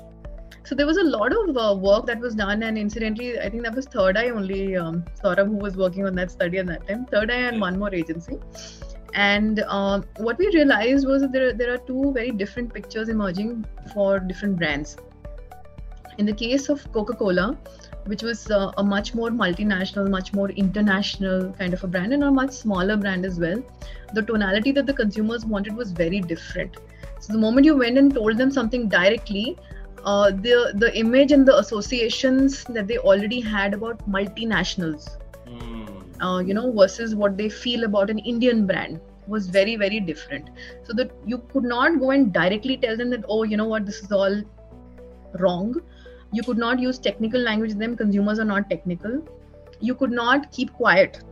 so 0.64 0.74
there 0.74 0.86
was 0.86 0.98
a 0.98 1.02
lot 1.02 1.32
of 1.32 1.56
uh, 1.56 1.74
work 1.74 2.06
that 2.06 2.20
was 2.20 2.34
done 2.34 2.62
and 2.62 2.78
incidentally 2.78 3.38
i 3.40 3.48
think 3.48 3.62
that 3.64 3.74
was 3.74 3.86
third 3.86 4.16
eye 4.16 4.28
only 4.30 4.76
um, 4.76 5.04
Saurabh 5.22 5.46
who 5.46 5.56
was 5.56 5.76
working 5.76 6.06
on 6.06 6.14
that 6.14 6.30
study 6.30 6.58
at 6.58 6.66
that 6.66 6.86
time 6.86 7.06
third 7.06 7.30
eye 7.30 7.42
and 7.48 7.60
one 7.60 7.78
more 7.78 7.92
agency 7.94 8.38
and 9.14 9.64
uh, 9.66 10.00
what 10.18 10.38
we 10.38 10.46
realized 10.48 11.06
was 11.06 11.22
that 11.22 11.32
there, 11.32 11.52
there 11.52 11.72
are 11.74 11.78
two 11.78 12.12
very 12.12 12.30
different 12.30 12.72
pictures 12.72 13.08
emerging 13.08 13.64
for 13.92 14.20
different 14.20 14.56
brands 14.56 14.96
in 16.18 16.26
the 16.26 16.32
case 16.32 16.68
of 16.68 16.86
coca-cola 16.92 17.58
which 18.06 18.22
was 18.22 18.50
uh, 18.50 18.72
a 18.78 18.84
much 18.84 19.14
more 19.14 19.30
multinational 19.30 20.08
much 20.08 20.32
more 20.32 20.50
international 20.50 21.52
kind 21.58 21.74
of 21.74 21.84
a 21.84 21.86
brand 21.86 22.12
and 22.12 22.24
a 22.24 22.30
much 22.30 22.52
smaller 22.52 22.96
brand 22.96 23.24
as 23.24 23.38
well. 23.38 23.62
The 24.14 24.22
tonality 24.22 24.72
that 24.72 24.86
the 24.86 24.94
consumers 24.94 25.44
wanted 25.44 25.76
was 25.76 25.92
very 25.92 26.20
different. 26.20 26.76
So 27.20 27.32
the 27.32 27.38
moment 27.38 27.66
you 27.66 27.76
went 27.76 27.98
and 27.98 28.14
told 28.14 28.38
them 28.38 28.50
something 28.50 28.88
directly 28.88 29.56
uh, 30.04 30.30
the 30.30 30.72
the 30.76 30.96
image 30.98 31.32
and 31.32 31.46
the 31.46 31.58
associations 31.58 32.64
that 32.64 32.86
they 32.86 32.98
already 32.98 33.40
had 33.40 33.74
about 33.74 34.10
multinationals 34.10 35.18
mm. 35.46 35.86
uh, 36.20 36.38
you 36.38 36.54
know 36.54 36.72
versus 36.72 37.14
what 37.14 37.36
they 37.36 37.48
feel 37.48 37.84
about 37.84 38.08
an 38.08 38.18
indian 38.20 38.66
brand 38.66 39.00
was 39.26 39.46
very 39.46 39.76
very 39.76 40.00
different. 40.00 40.50
So 40.84 40.92
that 40.94 41.12
you 41.24 41.38
could 41.52 41.64
not 41.64 41.98
go 42.00 42.10
and 42.10 42.32
directly 42.32 42.76
tell 42.76 42.96
them 42.96 43.10
that 43.10 43.24
oh 43.28 43.42
you 43.44 43.56
know 43.56 43.66
what 43.66 43.86
this 43.86 44.02
is 44.02 44.12
all 44.12 44.42
wrong 45.38 45.80
you 46.32 46.42
could 46.42 46.58
not 46.58 46.78
use 46.78 46.98
technical 46.98 47.40
language 47.40 47.74
them 47.74 47.96
consumers 47.96 48.38
are 48.38 48.44
not 48.44 48.70
technical. 48.70 49.22
You 49.80 49.94
could 49.94 50.12
not 50.12 50.52
keep 50.52 50.72
quiet. 50.72 51.22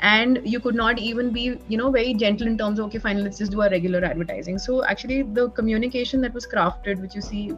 And 0.00 0.40
you 0.44 0.58
could 0.58 0.74
not 0.74 0.98
even 0.98 1.30
be 1.32 1.58
you 1.68 1.76
know 1.78 1.90
very 1.90 2.12
gentle 2.14 2.48
in 2.48 2.58
terms 2.58 2.80
of 2.80 2.86
okay 2.86 2.98
fine 2.98 3.22
let's 3.22 3.38
just 3.38 3.52
do 3.52 3.62
our 3.62 3.70
regular 3.70 4.04
advertising. 4.04 4.58
So 4.58 4.84
actually 4.84 5.22
the 5.22 5.50
communication 5.50 6.20
that 6.22 6.34
was 6.34 6.46
crafted 6.46 7.00
which 7.00 7.14
you 7.14 7.20
see 7.20 7.52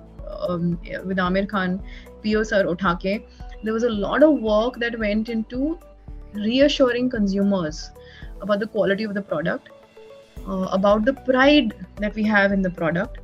um, 0.48 0.78
with 1.04 1.18
Aamir 1.18 1.48
Khan, 1.48 1.82
Pio 2.22 2.42
Sir 2.42 2.64
Uthake, 2.64 3.26
there 3.62 3.72
was 3.72 3.84
a 3.84 3.90
lot 3.90 4.22
of 4.22 4.40
work 4.40 4.78
that 4.78 4.98
went 4.98 5.28
into 5.28 5.78
reassuring 6.34 7.08
consumers 7.08 7.90
about 8.40 8.60
the 8.60 8.66
quality 8.66 9.04
of 9.04 9.14
the 9.14 9.22
product, 9.22 9.70
uh, 10.46 10.68
about 10.72 11.04
the 11.04 11.14
pride 11.14 11.74
that 11.96 12.14
we 12.14 12.22
have 12.24 12.52
in 12.52 12.60
the 12.60 12.70
product, 12.70 13.18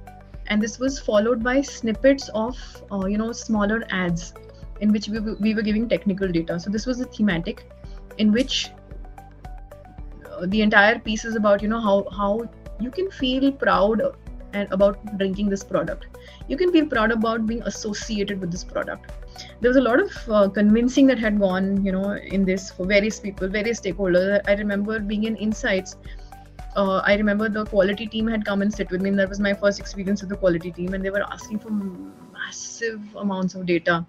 and 0.50 0.60
this 0.60 0.78
was 0.78 0.98
followed 0.98 1.42
by 1.42 1.62
snippets 1.62 2.28
of 2.34 2.58
uh, 2.92 3.06
you 3.06 3.16
know 3.16 3.32
smaller 3.32 3.82
ads 3.90 4.34
in 4.80 4.92
which 4.92 5.08
we, 5.08 5.20
we 5.46 5.54
were 5.54 5.62
giving 5.62 5.88
technical 5.88 6.28
data. 6.28 6.58
So 6.58 6.70
this 6.70 6.86
was 6.86 7.00
a 7.00 7.04
thematic 7.06 7.64
in 8.18 8.32
which 8.32 8.70
uh, 10.30 10.46
the 10.46 10.62
entire 10.62 10.98
piece 10.98 11.24
is 11.24 11.36
about 11.36 11.62
you 11.62 11.68
know 11.68 11.80
how 11.80 12.04
how 12.10 12.48
you 12.80 12.90
can 12.90 13.10
feel 13.10 13.52
proud 13.52 14.02
and 14.52 14.72
about 14.72 15.16
drinking 15.16 15.48
this 15.48 15.62
product. 15.62 16.06
You 16.48 16.56
can 16.56 16.72
feel 16.72 16.86
proud 16.86 17.12
about 17.12 17.46
being 17.46 17.62
associated 17.62 18.40
with 18.40 18.50
this 18.50 18.64
product. 18.64 19.12
There 19.60 19.70
was 19.70 19.76
a 19.76 19.80
lot 19.80 20.00
of 20.00 20.28
uh, 20.28 20.48
convincing 20.48 21.06
that 21.06 21.18
had 21.18 21.38
gone 21.38 21.84
you 21.84 21.92
know 21.92 22.14
in 22.14 22.44
this 22.44 22.70
for 22.70 22.86
various 22.86 23.20
people 23.20 23.48
various 23.48 23.80
stakeholders. 23.80 24.40
I 24.48 24.54
remember 24.54 24.98
being 24.98 25.24
in 25.24 25.36
insights 25.36 25.96
uh, 26.76 27.02
i 27.04 27.14
remember 27.16 27.48
the 27.48 27.66
quality 27.66 28.06
team 28.06 28.26
had 28.26 28.44
come 28.44 28.62
and 28.62 28.72
sit 28.72 28.90
with 28.90 29.00
me 29.00 29.10
and 29.10 29.18
that 29.18 29.28
was 29.28 29.40
my 29.40 29.52
first 29.52 29.80
experience 29.80 30.20
with 30.22 30.30
the 30.30 30.36
quality 30.36 30.70
team 30.70 30.94
and 30.94 31.04
they 31.04 31.10
were 31.10 31.24
asking 31.32 31.58
for 31.58 31.70
massive 32.50 33.00
amounts 33.16 33.54
of 33.54 33.66
data. 33.66 34.06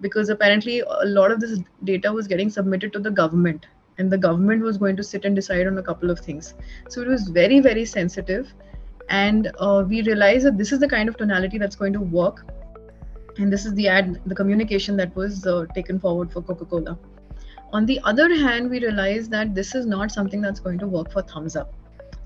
Because 0.00 0.28
apparently 0.28 0.80
a 0.80 1.06
lot 1.06 1.30
of 1.30 1.40
this 1.40 1.60
data 1.84 2.12
was 2.12 2.26
getting 2.26 2.50
submitted 2.50 2.92
to 2.92 2.98
the 2.98 3.10
government 3.10 3.66
and 3.98 4.10
the 4.10 4.18
government 4.18 4.62
was 4.62 4.78
going 4.78 4.96
to 4.96 5.02
sit 5.02 5.24
and 5.24 5.36
decide 5.36 5.66
on 5.66 5.78
a 5.78 5.82
couple 5.82 6.10
of 6.10 6.18
things. 6.18 6.54
So 6.88 7.02
it 7.02 7.08
was 7.08 7.28
very 7.28 7.60
very 7.60 7.84
sensitive 7.84 8.52
and 9.08 9.50
uh, 9.58 9.84
we 9.86 10.02
realized 10.02 10.46
that 10.46 10.58
this 10.58 10.72
is 10.72 10.80
the 10.80 10.88
kind 10.88 11.08
of 11.08 11.16
tonality 11.16 11.58
that's 11.58 11.76
going 11.76 11.92
to 11.92 12.00
work 12.00 12.44
and 13.38 13.52
this 13.52 13.64
is 13.66 13.74
the 13.74 13.88
ad 13.88 14.20
the 14.26 14.34
communication 14.34 14.96
that 14.96 15.14
was 15.16 15.46
uh, 15.46 15.66
taken 15.74 16.00
forward 16.00 16.32
for 16.32 16.42
coca-cola. 16.42 16.98
On 17.72 17.86
the 17.86 18.00
other 18.04 18.34
hand 18.34 18.70
we 18.70 18.80
realized 18.80 19.30
that 19.30 19.54
this 19.54 19.74
is 19.74 19.86
not 19.86 20.10
something 20.10 20.40
that's 20.40 20.60
going 20.60 20.78
to 20.78 20.86
work 20.86 21.12
for 21.12 21.22
Thums 21.22 21.56
Up 21.56 21.72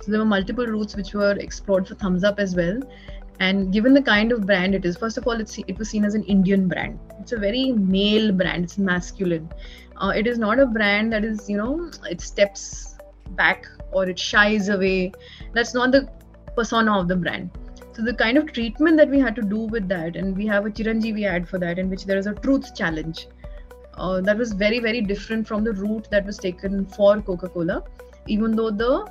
so 0.00 0.10
there 0.10 0.20
were 0.20 0.26
multiple 0.26 0.66
routes 0.66 0.96
which 0.96 1.14
were 1.14 1.32
explored 1.32 1.88
for 1.88 1.94
Thums 1.94 2.24
Up 2.24 2.38
as 2.38 2.54
well. 2.54 2.80
And 3.38 3.72
given 3.72 3.92
the 3.92 4.02
kind 4.02 4.32
of 4.32 4.46
brand 4.46 4.74
it 4.74 4.84
is 4.84 4.96
first 4.96 5.18
of 5.18 5.26
all 5.26 5.38
it's, 5.38 5.58
it 5.58 5.78
was 5.78 5.90
seen 5.90 6.04
as 6.04 6.14
an 6.14 6.24
indian 6.24 6.68
brand. 6.68 6.98
It's 7.20 7.32
a 7.32 7.38
very 7.38 7.72
male 7.72 8.32
brand. 8.32 8.64
It's 8.64 8.78
masculine. 8.78 9.50
Uh, 9.96 10.12
it 10.14 10.26
is 10.26 10.38
not 10.38 10.58
a 10.58 10.66
brand 10.66 11.12
that 11.12 11.24
is 11.24 11.48
you 11.48 11.56
know 11.56 11.90
it 12.10 12.20
steps 12.20 12.96
back 13.30 13.66
or 13.92 14.08
it 14.08 14.18
shies 14.18 14.68
away. 14.68 15.12
That's 15.52 15.74
not 15.74 15.92
the 15.92 16.08
persona 16.54 16.98
of 16.98 17.08
the 17.08 17.16
brand. 17.16 17.50
So 17.92 18.02
the 18.02 18.14
kind 18.14 18.36
of 18.36 18.52
treatment 18.52 18.96
that 18.98 19.08
we 19.08 19.18
had 19.18 19.34
to 19.36 19.42
do 19.42 19.58
with 19.58 19.88
that, 19.88 20.16
and 20.16 20.36
we 20.36 20.46
have 20.46 20.66
a 20.66 20.70
Chiranjeevi 20.70 21.24
ad 21.26 21.48
for 21.48 21.58
that, 21.58 21.78
in 21.78 21.88
which 21.88 22.04
there 22.04 22.18
is 22.18 22.26
a 22.26 22.34
truth 22.34 22.74
challenge. 22.74 23.26
Uh, 23.94 24.20
that 24.20 24.36
was 24.36 24.52
very 24.52 24.78
very 24.78 25.00
different 25.00 25.48
from 25.48 25.64
the 25.64 25.72
route 25.72 26.08
that 26.10 26.26
was 26.26 26.36
taken 26.36 26.84
for 26.84 27.20
Coca-Cola, 27.22 27.82
even 28.26 28.54
though 28.54 28.70
the 28.70 29.06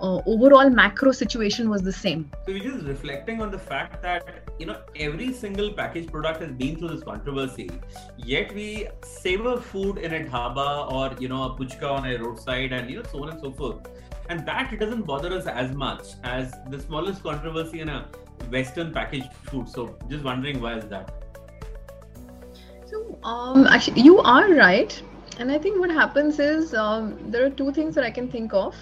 uh, 0.00 0.20
overall 0.26 0.70
macro 0.70 1.12
situation 1.12 1.68
was 1.68 1.82
the 1.82 1.92
same. 1.92 2.30
So 2.46 2.52
we're 2.52 2.62
just 2.70 2.84
reflecting 2.84 3.42
on 3.42 3.50
the 3.50 3.58
fact 3.58 4.02
that 4.02 4.50
you 4.58 4.66
know 4.66 4.80
every 4.96 5.32
single 5.32 5.72
packaged 5.72 6.10
product 6.12 6.40
has 6.40 6.52
been 6.52 6.76
through 6.76 6.88
this 6.88 7.02
controversy, 7.02 7.70
yet 8.16 8.54
we 8.54 8.88
savor 9.02 9.60
food 9.60 9.98
in 9.98 10.14
a 10.14 10.24
dhaba 10.24 10.92
or 10.92 11.20
you 11.20 11.28
know 11.28 11.42
a 11.44 11.50
puchka 11.56 11.90
on 11.90 12.06
a 12.06 12.16
roadside 12.16 12.72
and 12.72 12.90
you 12.90 12.96
know 12.96 13.08
so 13.10 13.22
on 13.22 13.30
and 13.30 13.40
so 13.40 13.52
forth. 13.52 13.88
And 14.28 14.46
that 14.46 14.78
doesn't 14.78 15.02
bother 15.02 15.32
us 15.32 15.46
as 15.46 15.74
much 15.74 16.08
as 16.22 16.52
the 16.68 16.80
smallest 16.80 17.22
controversy 17.22 17.80
in 17.80 17.88
a 17.88 18.06
western 18.50 18.92
packaged 18.92 19.32
food. 19.44 19.68
So 19.68 19.96
just 20.08 20.24
wondering 20.24 20.60
why 20.60 20.74
is 20.74 20.88
that? 20.88 21.12
So 22.86 23.18
um 23.24 23.66
actually 23.66 24.02
you 24.02 24.18
are 24.20 24.52
right. 24.54 25.00
And 25.40 25.52
i 25.52 25.56
think 25.56 25.78
what 25.78 25.90
happens 25.96 26.40
is 26.40 26.74
um, 26.74 27.16
there 27.30 27.44
are 27.46 27.50
two 27.58 27.72
things 27.72 27.94
that 27.94 28.02
i 28.04 28.10
can 28.10 28.28
think 28.28 28.52
of 28.52 28.74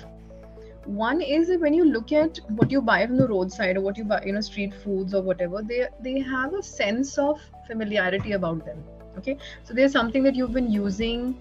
one 0.86 1.20
is 1.20 1.48
that 1.48 1.60
when 1.60 1.74
you 1.74 1.84
look 1.84 2.12
at 2.12 2.38
what 2.48 2.70
you 2.70 2.80
buy 2.80 3.06
from 3.06 3.16
the 3.16 3.28
roadside 3.28 3.76
or 3.76 3.80
what 3.80 3.96
you 3.96 4.04
buy 4.04 4.22
you 4.24 4.32
know 4.32 4.40
street 4.40 4.74
foods 4.74 5.14
or 5.14 5.22
whatever 5.22 5.62
they 5.62 5.86
they 6.00 6.20
have 6.20 6.54
a 6.54 6.62
sense 6.62 7.18
of 7.18 7.40
familiarity 7.66 8.32
about 8.32 8.64
them 8.64 8.82
okay? 9.18 9.36
So 9.64 9.74
there's 9.74 9.92
something 9.92 10.22
that 10.24 10.34
you've 10.34 10.52
been 10.52 10.70
using 10.70 11.36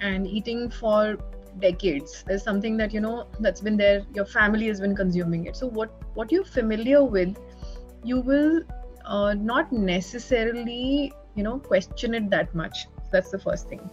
and 0.00 0.26
eating 0.26 0.70
for 0.70 1.18
decades. 1.58 2.24
There's 2.26 2.42
something 2.42 2.76
that 2.78 2.92
you 2.92 3.00
know 3.00 3.26
that's 3.40 3.60
been 3.60 3.76
there 3.76 4.02
your 4.14 4.24
family 4.24 4.66
has 4.68 4.80
been 4.80 4.96
consuming 4.96 5.46
it. 5.46 5.56
So 5.56 5.66
what 5.66 5.90
what 6.14 6.32
you're 6.32 6.44
familiar 6.44 7.04
with 7.04 7.36
you 8.04 8.20
will 8.20 8.62
uh, 9.04 9.34
not 9.34 9.72
necessarily 9.72 11.12
you 11.34 11.42
know 11.42 11.58
question 11.58 12.14
it 12.14 12.30
that 12.30 12.54
much. 12.54 12.86
That's 13.10 13.30
the 13.30 13.38
first 13.38 13.68
thing 13.68 13.90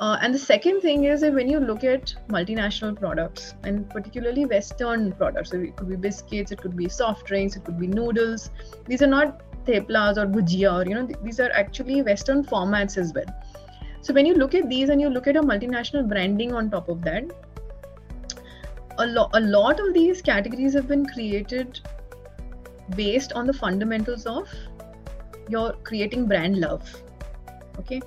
uh, 0.00 0.18
and 0.22 0.34
the 0.34 0.38
second 0.38 0.80
thing 0.80 1.04
is 1.04 1.20
that 1.20 1.32
when 1.32 1.48
you 1.48 1.60
look 1.60 1.84
at 1.84 2.14
multinational 2.28 2.98
products 2.98 3.54
and 3.64 3.88
particularly 3.90 4.46
western 4.46 5.12
products 5.12 5.50
so 5.50 5.60
it 5.60 5.76
could 5.76 5.88
be 5.88 5.96
biscuits 5.96 6.52
it 6.52 6.60
could 6.60 6.76
be 6.76 6.88
soft 6.88 7.26
drinks 7.26 7.56
it 7.56 7.64
could 7.64 7.78
be 7.78 7.86
noodles 7.86 8.50
these 8.86 9.02
are 9.02 9.12
not 9.18 9.42
theplas 9.66 10.16
or 10.16 10.26
bhujia 10.26 10.72
or 10.72 10.88
you 10.88 10.94
know 10.94 11.06
th- 11.06 11.18
these 11.22 11.38
are 11.38 11.50
actually 11.52 12.02
western 12.02 12.44
formats 12.44 12.96
as 12.96 13.12
well 13.14 13.32
so 14.02 14.14
when 14.14 14.24
you 14.24 14.34
look 14.34 14.54
at 14.54 14.68
these 14.68 14.88
and 14.88 15.00
you 15.00 15.10
look 15.10 15.26
at 15.26 15.36
a 15.36 15.42
multinational 15.42 16.08
branding 16.08 16.54
on 16.54 16.70
top 16.70 16.88
of 16.88 17.02
that, 17.02 17.24
a, 18.98 19.06
lo- 19.06 19.30
a 19.34 19.40
lot 19.40 19.78
of 19.78 19.92
these 19.92 20.22
categories 20.22 20.72
have 20.74 20.88
been 20.88 21.04
created 21.04 21.80
based 22.96 23.32
on 23.34 23.46
the 23.46 23.52
fundamentals 23.52 24.26
of 24.26 24.48
your 25.48 25.72
creating 25.84 26.26
brand 26.26 26.58
love. 26.58 27.02
Okay, 27.78 28.00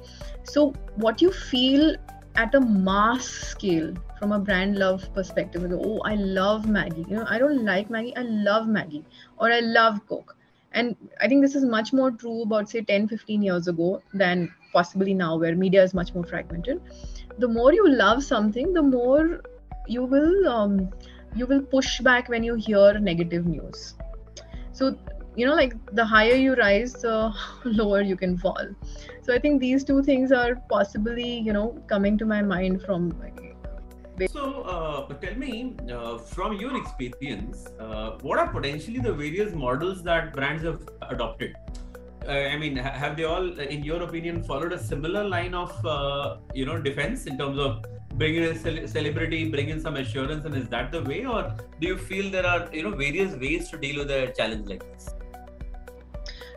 so 0.43 0.73
what 0.95 1.21
you 1.21 1.31
feel 1.31 1.95
at 2.35 2.55
a 2.55 2.61
mass 2.61 3.25
scale 3.25 3.93
from 4.19 4.31
a 4.31 4.39
brand 4.39 4.77
love 4.77 5.07
perspective 5.13 5.63
is 5.63 5.71
oh 5.73 5.99
i 6.05 6.15
love 6.15 6.63
Maggi. 6.65 7.07
you 7.09 7.15
know 7.15 7.25
i 7.29 7.37
don't 7.37 7.63
like 7.63 7.89
Maggi, 7.89 8.13
i 8.17 8.21
love 8.21 8.67
Maggi, 8.67 9.03
or 9.37 9.51
i 9.51 9.59
love 9.59 9.99
coke. 10.07 10.35
And 10.71 10.95
i 11.21 11.27
think 11.27 11.43
this 11.43 11.55
is 11.55 11.63
much 11.63 11.93
more 11.93 12.11
true 12.11 12.41
about 12.43 12.69
say 12.69 12.81
10 12.81 13.07
15 13.07 13.43
years 13.43 13.67
ago 13.67 14.01
than 14.13 14.51
possibly 14.73 15.13
now 15.13 15.37
where 15.37 15.55
media 15.55 15.83
is 15.83 15.93
much 15.93 16.13
more 16.15 16.23
fragmented. 16.23 16.81
The 17.37 17.47
more 17.47 17.73
you 17.73 17.87
love 17.87 18.23
something 18.23 18.73
the 18.73 18.81
more 18.81 19.41
you 19.87 20.03
will 20.03 20.47
um, 20.47 20.89
you 21.35 21.45
will 21.45 21.61
push 21.61 21.99
back 21.99 22.29
when 22.29 22.43
you 22.43 22.55
hear 22.55 22.99
negative 22.99 23.45
news. 23.45 23.95
So 24.71 24.97
you 25.35 25.45
know 25.45 25.55
like 25.55 25.73
the 25.95 26.05
higher 26.05 26.35
you 26.35 26.55
rise 26.55 26.93
the 26.93 27.33
lower 27.65 28.01
you 28.01 28.15
can 28.15 28.37
fall. 28.37 28.67
So 29.21 29.33
i 29.33 29.39
think 29.39 29.61
these 29.61 29.83
two 29.83 30.03
things 30.03 30.31
are 30.31 30.55
possibly 30.69 31.39
you 31.39 31.53
know 31.53 31.69
coming 31.87 32.17
to 32.17 32.25
my 32.25 32.41
mind 32.41 32.81
from 32.83 33.11
so 34.27 34.61
uh, 34.61 35.13
tell 35.13 35.35
me 35.35 35.75
uh, 35.91 36.17
from 36.17 36.53
your 36.53 36.77
experience 36.77 37.67
uh, 37.79 38.11
what 38.21 38.37
are 38.37 38.47
potentially 38.47 38.99
the 38.99 39.11
various 39.11 39.53
models 39.55 40.03
that 40.03 40.33
brands 40.33 40.63
have 40.63 40.87
adopted? 41.09 41.55
Uh, 42.27 42.31
I 42.31 42.57
mean, 42.57 42.77
have 42.77 43.17
they 43.17 43.25
all, 43.25 43.59
in 43.59 43.83
your 43.83 44.01
opinion, 44.03 44.43
followed 44.43 44.71
a 44.71 44.79
similar 44.79 45.27
line 45.27 45.53
of, 45.53 45.85
uh, 45.85 46.37
you 46.53 46.65
know, 46.65 46.79
defense 46.81 47.25
in 47.25 47.37
terms 47.37 47.59
of 47.59 47.83
bringing 48.15 48.43
a 48.43 48.55
ce- 48.55 48.89
celebrity, 48.89 49.49
bringing 49.49 49.79
some 49.81 49.97
assurance, 49.97 50.45
and 50.45 50.55
is 50.55 50.69
that 50.69 50.91
the 50.91 51.03
way, 51.03 51.25
or 51.25 51.53
do 51.81 51.87
you 51.87 51.97
feel 51.97 52.31
there 52.31 52.45
are, 52.45 52.69
you 52.71 52.83
know, 52.83 52.95
various 52.95 53.35
ways 53.35 53.69
to 53.71 53.77
deal 53.77 53.97
with 53.99 54.11
a 54.11 54.33
challenge 54.37 54.67
like 54.69 54.83
this? 54.93 55.09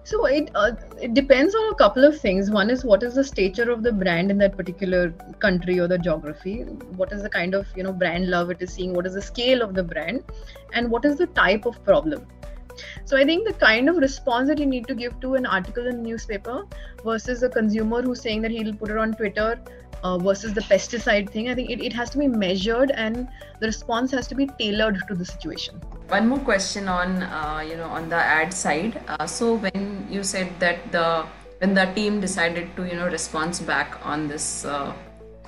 So 0.09 0.25
it 0.27 0.51
uh, 0.55 0.73
it 1.03 1.15
depends 1.15 1.55
on 1.61 1.73
a 1.73 1.75
couple 1.79 2.05
of 2.05 2.19
things. 2.25 2.51
One 2.57 2.71
is 2.71 2.85
what 2.85 3.03
is 3.03 3.17
the 3.17 3.25
stature 3.25 3.71
of 3.73 3.83
the 3.83 3.93
brand 3.93 4.31
in 4.31 4.39
that 4.39 4.57
particular 4.57 5.11
country 5.41 5.81
or 5.81 5.89
the 5.89 5.99
geography. 5.99 6.61
What 7.01 7.13
is 7.13 7.25
the 7.25 7.31
kind 7.37 7.55
of 7.55 7.67
you 7.77 7.83
know 7.83 7.93
brand 7.93 8.31
love 8.31 8.51
it 8.51 8.63
is 8.63 8.75
seeing? 8.75 8.95
What 8.95 9.07
is 9.07 9.15
the 9.15 9.23
scale 9.31 9.63
of 9.63 9.75
the 9.75 9.83
brand, 9.83 10.23
and 10.73 10.93
what 10.93 11.05
is 11.05 11.19
the 11.19 11.27
type 11.41 11.67
of 11.67 11.83
problem? 11.91 12.25
So 13.05 13.17
I 13.17 13.25
think 13.25 13.47
the 13.47 13.55
kind 13.55 13.89
of 13.89 13.97
response 13.97 14.49
that 14.49 14.59
you 14.59 14.67
need 14.67 14.87
to 14.89 14.95
give 14.95 15.19
to 15.21 15.35
an 15.35 15.47
article 15.47 15.87
in 15.87 16.03
the 16.03 16.09
newspaper 16.09 16.65
versus 17.05 17.43
a 17.43 17.49
consumer 17.49 18.03
who's 18.03 18.21
saying 18.21 18.43
that 18.43 18.51
he'll 18.51 18.75
put 18.75 18.91
it 18.91 18.99
on 18.99 19.15
Twitter 19.15 19.61
uh, 20.03 20.19
versus 20.19 20.53
the 20.55 20.61
pesticide 20.61 21.31
thing, 21.31 21.49
I 21.49 21.55
think 21.55 21.71
it, 21.71 21.81
it 21.81 21.93
has 21.93 22.11
to 22.11 22.19
be 22.19 22.29
measured 22.29 22.91
and 22.93 23.29
the 23.61 23.67
response 23.67 24.11
has 24.13 24.27
to 24.29 24.35
be 24.35 24.47
tailored 24.59 25.03
to 25.09 25.15
the 25.15 25.25
situation. 25.25 25.81
One 26.09 26.29
more 26.29 26.39
question 26.39 26.89
on 26.89 27.23
uh, 27.23 27.65
you 27.69 27.77
know 27.77 27.89
on 27.89 28.09
the 28.09 28.17
ad 28.17 28.53
side. 28.53 29.01
Uh, 29.09 29.27
so 29.27 29.55
when 29.57 30.07
you 30.11 30.23
said 30.23 30.53
that 30.61 30.93
the 30.93 31.27
when 31.59 31.75
the 31.75 31.87
team 31.95 32.21
decided 32.21 32.77
to 32.77 32.87
you 32.87 32.95
know 32.95 33.09
respond 33.09 33.61
back 33.67 33.99
on 34.05 34.29
this 34.29 34.65
uh, 34.65 34.93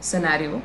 scenario, 0.00 0.62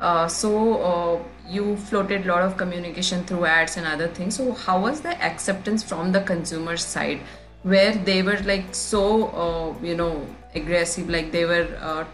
uh, 0.00 0.28
so 0.28 0.82
uh, 0.82 1.22
you 1.48 1.76
floated 1.76 2.26
a 2.26 2.28
lot 2.28 2.42
of 2.42 2.56
communication 2.56 3.24
through 3.24 3.44
ads 3.46 3.76
and 3.76 3.86
other 3.86 4.08
things. 4.08 4.36
So 4.36 4.52
how 4.52 4.80
was 4.80 5.00
the 5.00 5.20
acceptance 5.24 5.82
from 5.82 6.12
the 6.12 6.20
consumer 6.20 6.76
side 6.76 7.20
where 7.62 7.92
they 7.92 8.22
were 8.22 8.38
like 8.44 8.74
so 8.74 9.28
uh, 9.28 9.84
you 9.84 9.96
know 9.96 10.26
aggressive 10.54 11.08
like 11.08 11.32
they 11.32 11.44
were 11.44 11.68
uh, 11.80 12.04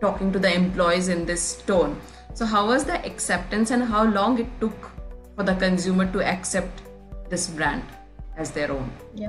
talking 0.00 0.32
to 0.32 0.38
the 0.38 0.52
employees 0.54 1.08
in 1.08 1.24
this 1.24 1.62
tone? 1.62 2.00
So 2.34 2.46
how 2.46 2.66
was 2.66 2.84
the 2.84 3.04
acceptance 3.04 3.70
and 3.70 3.82
how 3.82 4.04
long 4.04 4.38
it 4.38 4.48
took 4.60 4.90
for 5.36 5.42
the 5.42 5.54
consumer 5.54 6.10
to 6.12 6.22
accept 6.22 6.82
this 7.28 7.48
brand 7.48 7.82
as 8.36 8.50
their 8.50 8.72
own? 8.72 8.90
Yeah 9.14 9.28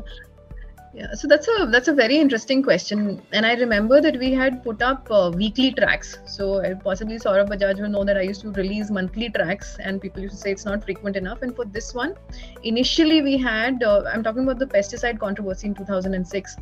yeah, 0.95 1.12
so 1.15 1.27
that's 1.27 1.47
a 1.47 1.65
that's 1.71 1.88
a 1.88 1.93
very 1.93 2.17
interesting 2.17 2.62
question, 2.62 3.19
and 3.31 3.47
I 3.47 3.55
remember 3.55 4.00
that 4.00 4.17
we 4.19 4.31
had 4.31 4.63
put 4.63 4.83
up 4.83 5.07
uh, 5.09 5.31
weekly 5.33 5.71
tracks. 5.73 6.19
So 6.27 6.62
possibly 6.83 7.17
Saurabh 7.17 7.50
Bajaj 7.50 7.81
will 7.81 7.89
know 7.89 8.03
that 8.03 8.15
I 8.15 8.21
used 8.21 8.41
to 8.41 8.51
release 8.51 8.91
monthly 8.91 9.29
tracks, 9.29 9.75
and 9.79 10.00
people 10.00 10.21
used 10.21 10.35
to 10.35 10.41
say 10.41 10.51
it's 10.51 10.65
not 10.65 10.83
frequent 10.83 11.15
enough. 11.15 11.41
And 11.41 11.55
for 11.55 11.65
this 11.65 11.95
one, 11.95 12.13
initially 12.62 13.23
we 13.23 13.38
had 13.38 13.81
uh, 13.81 14.03
I'm 14.13 14.21
talking 14.21 14.43
about 14.43 14.59
the 14.59 14.67
pesticide 14.67 15.19
controversy 15.19 15.67
in 15.67 15.73
2006. 15.73 16.57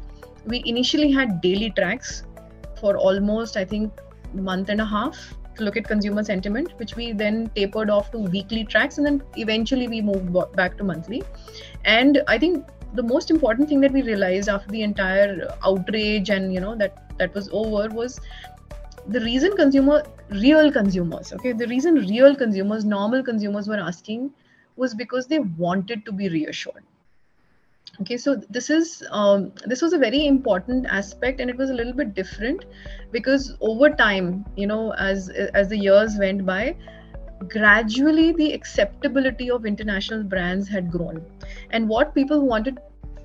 We 0.45 0.63
initially 0.65 1.11
had 1.11 1.41
daily 1.41 1.71
tracks 1.71 2.23
for 2.79 2.95
almost 2.95 3.57
I 3.57 3.65
think 3.65 3.91
month 4.33 4.69
and 4.69 4.79
a 4.79 4.85
half 4.85 5.17
to 5.55 5.63
look 5.65 5.75
at 5.75 5.83
consumer 5.83 6.23
sentiment, 6.23 6.71
which 6.79 6.95
we 6.95 7.11
then 7.11 7.51
tapered 7.53 7.89
off 7.89 8.11
to 8.11 8.19
weekly 8.19 8.63
tracks, 8.63 8.97
and 8.97 9.05
then 9.05 9.23
eventually 9.35 9.89
we 9.89 10.01
moved 10.01 10.31
back 10.55 10.77
to 10.77 10.85
monthly. 10.85 11.21
And 11.83 12.23
I 12.29 12.37
think 12.37 12.65
the 12.93 13.03
most 13.03 13.31
important 13.31 13.69
thing 13.69 13.81
that 13.81 13.91
we 13.91 14.01
realized 14.01 14.49
after 14.49 14.69
the 14.69 14.81
entire 14.81 15.47
outrage 15.65 16.29
and 16.29 16.53
you 16.53 16.59
know 16.59 16.75
that 16.75 17.17
that 17.17 17.33
was 17.33 17.49
over 17.51 17.87
was 17.89 18.19
the 19.07 19.19
reason 19.21 19.55
consumer 19.55 20.03
real 20.29 20.71
consumers 20.71 21.33
okay? 21.33 21.51
The 21.53 21.67
reason 21.67 21.95
real 21.95 22.35
consumers 22.35 22.85
normal 22.85 23.23
consumers 23.23 23.67
were 23.67 23.79
asking 23.79 24.31
was 24.75 24.93
because 24.93 25.27
they 25.27 25.39
wanted 25.39 26.05
to 26.05 26.11
be 26.11 26.29
reassured. 26.29 26.83
Okay 28.01 28.17
so 28.17 28.35
this 28.49 28.69
is 28.69 29.03
um, 29.11 29.51
this 29.65 29.81
was 29.81 29.93
a 29.93 29.97
very 29.97 30.25
important 30.25 30.85
aspect 30.87 31.39
and 31.39 31.49
it 31.49 31.57
was 31.57 31.69
a 31.69 31.73
little 31.73 31.93
bit 31.93 32.13
different 32.13 32.65
because 33.11 33.55
over 33.59 33.89
time 33.89 34.45
you 34.55 34.67
know 34.67 34.93
as 34.93 35.29
as 35.29 35.69
the 35.69 35.77
years 35.77 36.17
went 36.17 36.45
by 36.45 36.75
gradually 37.47 38.31
the 38.33 38.53
acceptability 38.53 39.49
of 39.49 39.65
international 39.65 40.23
brands 40.23 40.67
had 40.67 40.91
grown. 40.91 41.25
And 41.71 41.87
what 41.89 42.13
people 42.13 42.45
wanted 42.45 42.79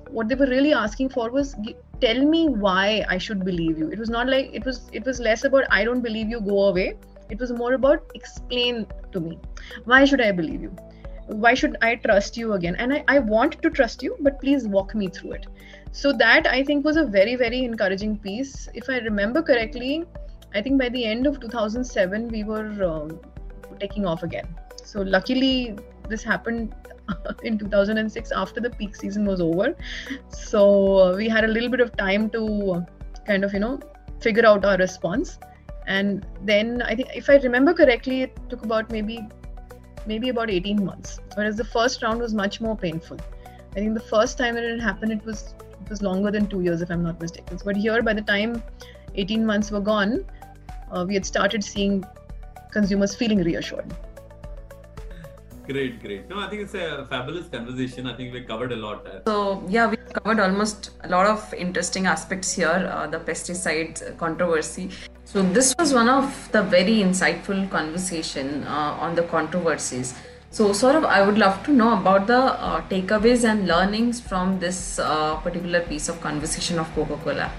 what 0.09 0.29
they 0.29 0.35
were 0.35 0.47
really 0.47 0.73
asking 0.73 1.09
for 1.09 1.29
was 1.29 1.55
tell 1.99 2.23
me 2.23 2.47
why 2.47 3.05
i 3.09 3.17
should 3.17 3.43
believe 3.43 3.77
you. 3.77 3.89
It 3.91 3.99
was 3.99 4.09
not 4.09 4.29
like 4.29 4.49
it 4.53 4.65
was 4.65 4.89
it 4.93 5.05
was 5.05 5.19
less 5.19 5.43
about 5.43 5.65
i 5.69 5.83
don't 5.83 6.01
believe 6.01 6.29
you 6.29 6.41
go 6.41 6.65
away. 6.65 6.97
It 7.29 7.39
was 7.39 7.51
more 7.51 7.73
about 7.73 8.03
explain 8.15 8.87
to 9.11 9.19
me. 9.19 9.39
Why 9.85 10.05
should 10.05 10.21
i 10.21 10.31
believe 10.31 10.61
you? 10.61 10.75
Why 11.27 11.53
should 11.53 11.77
i 11.81 11.95
trust 11.95 12.37
you 12.37 12.53
again? 12.53 12.75
And 12.77 12.93
I, 12.93 13.03
I 13.07 13.19
want 13.19 13.61
to 13.61 13.69
trust 13.69 14.01
you 14.01 14.15
but 14.21 14.39
please 14.39 14.67
walk 14.67 14.95
me 14.95 15.07
through 15.07 15.33
it. 15.33 15.47
So 15.91 16.13
that 16.13 16.47
i 16.47 16.63
think 16.63 16.85
was 16.85 16.97
a 16.97 17.05
very 17.05 17.35
very 17.35 17.63
encouraging 17.65 18.17
piece. 18.17 18.69
If 18.73 18.89
i 18.89 18.99
remember 18.99 19.41
correctly 19.41 20.05
i 20.55 20.61
think 20.61 20.79
by 20.79 20.89
the 20.89 21.03
end 21.05 21.27
of 21.27 21.41
2007 21.41 22.29
we 22.29 22.43
were 22.45 22.83
um, 22.83 23.19
taking 23.79 24.05
off 24.05 24.23
again. 24.23 24.47
So 24.83 25.01
luckily 25.01 25.77
this 26.07 26.23
happened 26.23 26.73
in 27.43 27.57
2006 27.57 28.31
after 28.31 28.61
the 28.61 28.69
peak 28.69 28.95
season 28.95 29.25
was 29.25 29.41
over. 29.41 29.75
So 30.29 30.97
uh, 30.97 31.15
we 31.15 31.29
had 31.29 31.43
a 31.43 31.47
little 31.47 31.69
bit 31.69 31.79
of 31.79 31.95
time 31.97 32.29
to 32.31 32.85
kind 33.25 33.43
of 33.43 33.53
you 33.53 33.59
know 33.59 33.79
figure 34.21 34.45
out 34.45 34.65
our 34.65 34.77
response. 34.77 35.39
And 35.85 36.25
then 36.43 36.81
i 36.81 36.93
think 36.95 37.09
if 37.15 37.29
i 37.29 37.35
remember 37.37 37.73
correctly 37.73 38.21
it 38.23 38.37
took 38.49 38.63
about 38.65 38.89
maybe 38.91 39.21
maybe 40.05 40.29
about 40.29 40.49
18 40.49 40.83
months. 40.83 41.19
Whereas 41.35 41.55
the 41.55 41.63
first 41.63 42.03
round 42.03 42.19
was 42.19 42.33
much 42.33 42.59
more 42.61 42.75
painful. 42.75 43.17
I 43.71 43.75
think 43.75 43.93
the 43.93 44.07
first 44.09 44.37
time 44.37 44.55
that 44.55 44.63
it 44.63 44.81
happened 44.81 45.11
it 45.11 45.23
was 45.25 45.53
it 45.81 45.89
was 45.89 46.01
longer 46.01 46.31
than 46.31 46.47
two 46.47 46.61
years 46.61 46.81
if 46.81 46.89
i'm 46.89 47.03
not 47.03 47.21
mistaken. 47.21 47.59
But 47.63 47.77
here 47.77 48.01
by 48.01 48.13
the 48.13 48.21
time 48.21 48.61
18 49.15 49.45
months 49.45 49.71
were 49.71 49.79
gone 49.81 50.25
uh, 50.91 51.05
we 51.07 51.13
had 51.13 51.25
started 51.25 51.63
seeing 51.63 52.03
consumers 52.77 53.15
feeling 53.23 53.43
reassured 53.49 53.97
Great, 55.67 56.01
great. 56.01 56.29
No, 56.29 56.39
I 56.39 56.49
think 56.49 56.61
it's 56.61 56.75
a 56.75 57.05
fabulous 57.09 57.49
conversation. 57.49 58.07
I 58.07 58.15
think 58.15 58.31
we 58.33 58.41
covered 58.41 58.71
a 58.71 58.77
lot. 58.77 59.05
So, 59.27 59.65
yeah, 59.67 59.87
we 59.87 59.97
covered 59.97 60.39
almost 60.39 60.91
a 61.03 61.09
lot 61.09 61.25
of 61.25 61.53
interesting 61.53 62.05
aspects 62.05 62.53
here, 62.53 62.89
uh, 62.89 63.05
the 63.07 63.19
pesticide 63.19 64.17
controversy. 64.17 64.91
So, 65.25 65.43
this 65.43 65.75
was 65.77 65.93
one 65.93 66.07
of 66.07 66.49
the 66.53 66.63
very 66.63 66.99
insightful 66.99 67.69
conversation 67.69 68.63
uh, 68.63 68.95
on 69.01 69.15
the 69.15 69.23
controversies. 69.23 70.13
So, 70.51 70.71
sort 70.71 70.95
of, 70.95 71.03
I 71.03 71.21
would 71.25 71.37
love 71.37 71.61
to 71.65 71.73
know 71.73 71.99
about 71.99 72.27
the 72.27 72.39
uh, 72.39 72.81
takeaways 72.87 73.43
and 73.43 73.67
learnings 73.67 74.21
from 74.21 74.59
this 74.59 74.99
uh, 74.99 75.35
particular 75.41 75.81
piece 75.81 76.07
of 76.07 76.21
conversation 76.21 76.79
of 76.79 76.89
Coca 76.95 77.17
Cola. 77.17 77.51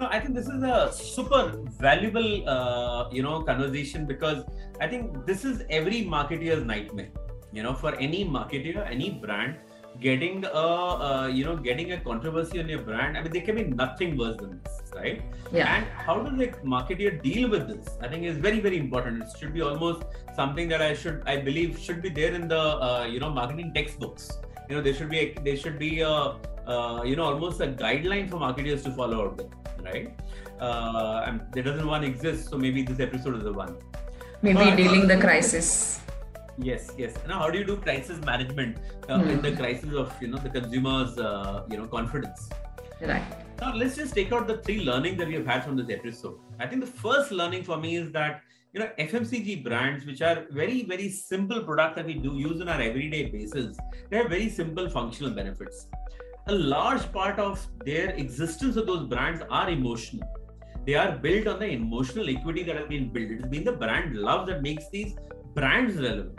No, 0.00 0.06
I 0.06 0.20
think 0.20 0.34
this 0.36 0.46
is 0.46 0.62
a 0.62 0.92
super 0.92 1.60
valuable, 1.80 2.48
uh, 2.48 3.08
you 3.10 3.20
know, 3.20 3.42
conversation 3.42 4.06
because 4.06 4.44
I 4.80 4.86
think 4.86 5.26
this 5.26 5.44
is 5.44 5.64
every 5.70 6.04
marketeer's 6.04 6.64
nightmare. 6.64 7.08
You 7.52 7.64
know, 7.64 7.74
for 7.74 7.94
any 7.96 8.24
marketer, 8.24 8.88
any 8.88 9.10
brand, 9.10 9.56
getting 10.00 10.44
a, 10.44 10.48
uh, 10.48 11.26
you 11.26 11.44
know, 11.44 11.56
getting 11.56 11.92
a 11.92 12.00
controversy 12.00 12.60
on 12.60 12.68
your 12.68 12.82
brand. 12.82 13.18
I 13.18 13.22
mean, 13.22 13.32
there 13.32 13.42
can 13.42 13.56
be 13.56 13.64
nothing 13.64 14.16
worse 14.16 14.36
than 14.36 14.60
this, 14.62 14.82
right? 14.94 15.22
Yeah. 15.52 15.74
And 15.74 15.86
how 15.86 16.20
does 16.20 16.38
a 16.40 16.46
marketer 16.74 17.20
deal 17.20 17.48
with 17.50 17.66
this? 17.66 17.96
I 18.00 18.06
think 18.06 18.24
is 18.24 18.36
very, 18.36 18.60
very 18.60 18.78
important. 18.78 19.22
It 19.24 19.30
should 19.40 19.52
be 19.52 19.62
almost 19.62 20.04
something 20.36 20.68
that 20.68 20.80
I 20.80 20.94
should, 20.94 21.24
I 21.26 21.38
believe, 21.38 21.76
should 21.76 22.02
be 22.02 22.10
there 22.10 22.34
in 22.34 22.46
the, 22.46 22.60
uh, 22.60 23.08
you 23.10 23.18
know, 23.18 23.30
marketing 23.30 23.72
textbooks. 23.74 24.38
You 24.68 24.76
know, 24.76 24.82
there 24.82 24.94
should 24.94 25.08
be, 25.08 25.18
a, 25.18 25.34
there 25.42 25.56
should 25.56 25.78
be 25.78 26.02
a, 26.02 26.36
uh, 26.68 27.02
you 27.04 27.16
know, 27.16 27.24
almost 27.24 27.60
a 27.60 27.66
guideline 27.66 28.30
for 28.30 28.36
marketers 28.36 28.84
to 28.84 28.92
follow 28.92 29.24
out 29.24 29.38
there 29.38 29.48
right? 29.84 30.18
Uh, 30.60 31.24
and 31.26 31.40
there 31.52 31.62
doesn't 31.62 31.86
one 31.86 32.04
exist, 32.04 32.50
so 32.50 32.58
maybe 32.58 32.82
this 32.82 33.00
episode 33.00 33.36
is 33.36 33.44
the 33.44 33.52
one. 33.52 33.76
Maybe 34.42 34.76
dealing 34.76 35.06
the 35.06 35.18
crisis. 35.18 36.00
Yes, 36.58 36.92
yes. 36.98 37.14
Now, 37.26 37.38
how 37.40 37.50
do 37.50 37.58
you 37.58 37.64
do 37.64 37.76
crisis 37.76 38.18
management 38.24 38.78
uh, 39.08 39.20
hmm. 39.20 39.30
in 39.30 39.42
the 39.42 39.52
crisis 39.52 39.94
of 39.94 40.12
you 40.20 40.28
know 40.28 40.38
the 40.38 40.50
consumers' 40.50 41.16
uh, 41.18 41.64
you 41.70 41.76
know 41.76 41.86
confidence? 41.86 42.48
Right. 43.00 43.22
Now, 43.60 43.74
let's 43.74 43.96
just 43.96 44.14
take 44.14 44.32
out 44.32 44.46
the 44.48 44.58
three 44.58 44.80
learnings 44.80 45.18
that 45.18 45.28
we 45.28 45.34
have 45.34 45.46
had 45.46 45.64
from 45.64 45.76
this 45.76 45.88
episode. 45.90 46.38
I 46.58 46.66
think 46.66 46.80
the 46.80 46.90
first 46.90 47.30
learning 47.30 47.64
for 47.64 47.76
me 47.76 47.96
is 47.96 48.10
that 48.12 48.42
you 48.72 48.80
know 48.80 48.90
FMCG 48.98 49.64
brands, 49.64 50.04
which 50.04 50.20
are 50.20 50.46
very 50.50 50.82
very 50.82 51.08
simple 51.08 51.62
products 51.62 51.96
that 51.96 52.06
we 52.06 52.14
do 52.14 52.34
use 52.36 52.60
on 52.60 52.68
our 52.68 52.80
everyday 52.80 53.26
basis, 53.26 53.76
they 54.10 54.16
have 54.16 54.28
very 54.28 54.48
simple 54.48 54.90
functional 54.90 55.30
benefits 55.32 55.86
a 56.48 56.54
large 56.54 57.12
part 57.12 57.38
of 57.38 57.64
their 57.84 58.10
existence 58.10 58.76
of 58.76 58.86
those 58.86 59.06
brands 59.06 59.42
are 59.50 59.68
emotional. 59.68 60.26
They 60.86 60.94
are 60.94 61.18
built 61.18 61.46
on 61.46 61.58
the 61.58 61.68
emotional 61.68 62.28
equity 62.30 62.62
that 62.62 62.76
has 62.76 62.88
been 62.88 63.12
built. 63.12 63.30
It's 63.30 63.48
been 63.48 63.64
the 63.64 63.72
brand 63.72 64.16
love 64.16 64.46
that 64.46 64.62
makes 64.62 64.88
these 64.88 65.14
brands 65.54 65.96
relevant. 65.96 66.38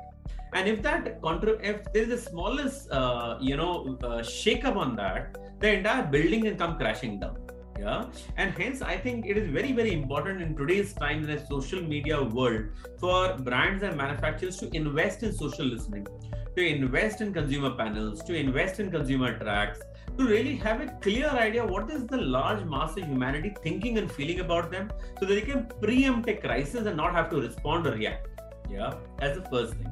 And 0.54 0.68
if 0.68 0.82
that 0.82 1.22
contra- 1.22 1.60
if 1.62 1.84
there 1.94 2.04
is 2.04 2.10
the 2.10 2.18
smallest 2.18 2.90
uh, 2.92 3.38
you 3.40 3.56
know 3.56 4.00
uh, 4.04 4.24
shake 4.24 4.66
up 4.66 4.78
on 4.78 4.96
that, 4.96 5.38
the 5.60 5.74
entire 5.78 6.04
building 6.04 6.42
can 6.42 6.58
come 6.58 6.76
crashing 6.78 7.20
down. 7.20 7.38
Yeah, 7.80 8.06
and 8.36 8.52
hence 8.52 8.82
I 8.82 8.98
think 8.98 9.28
it 9.28 9.38
is 9.38 9.50
very 9.52 9.72
very 9.74 9.94
important 9.94 10.42
in 10.42 10.56
today's 10.56 10.94
time 10.94 11.24
in 11.24 11.30
a 11.30 11.46
social 11.46 11.82
media 11.82 12.22
world 12.24 12.66
for 13.00 13.38
brands 13.38 13.84
and 13.84 13.96
manufacturers 13.96 14.58
to 14.58 14.76
invest 14.76 15.22
in 15.22 15.32
social 15.34 15.66
listening, 15.66 16.08
to 16.56 16.66
invest 16.66 17.22
in 17.22 17.32
consumer 17.32 17.72
panels, 17.76 18.24
to 18.24 18.34
invest 18.34 18.80
in 18.80 18.92
consumer 18.92 19.38
tracks, 19.38 19.80
to 20.18 20.26
really 20.26 20.56
have 20.56 20.82
a 20.82 20.88
clear 21.02 21.30
idea 21.30 21.66
what 21.66 21.90
is 21.90 22.06
the 22.08 22.18
large 22.18 22.64
mass 22.66 22.98
of 22.98 23.04
humanity 23.04 23.54
thinking 23.64 23.98
and 23.98 24.12
feeling 24.12 24.40
about 24.40 24.72
them 24.72 24.92
so 25.20 25.26
that 25.26 25.34
they 25.34 25.42
can 25.42 25.66
preempt 25.82 26.30
a 26.30 26.36
crisis 26.36 26.86
and 26.86 26.98
not 26.98 27.14
have 27.14 27.30
to 27.30 27.42
respond 27.42 27.88
or 27.88 27.92
react. 27.92 28.28
Yeah, 28.70 28.94
as 29.20 29.38
the 29.38 29.50
first 29.50 29.74
thing. 29.74 29.92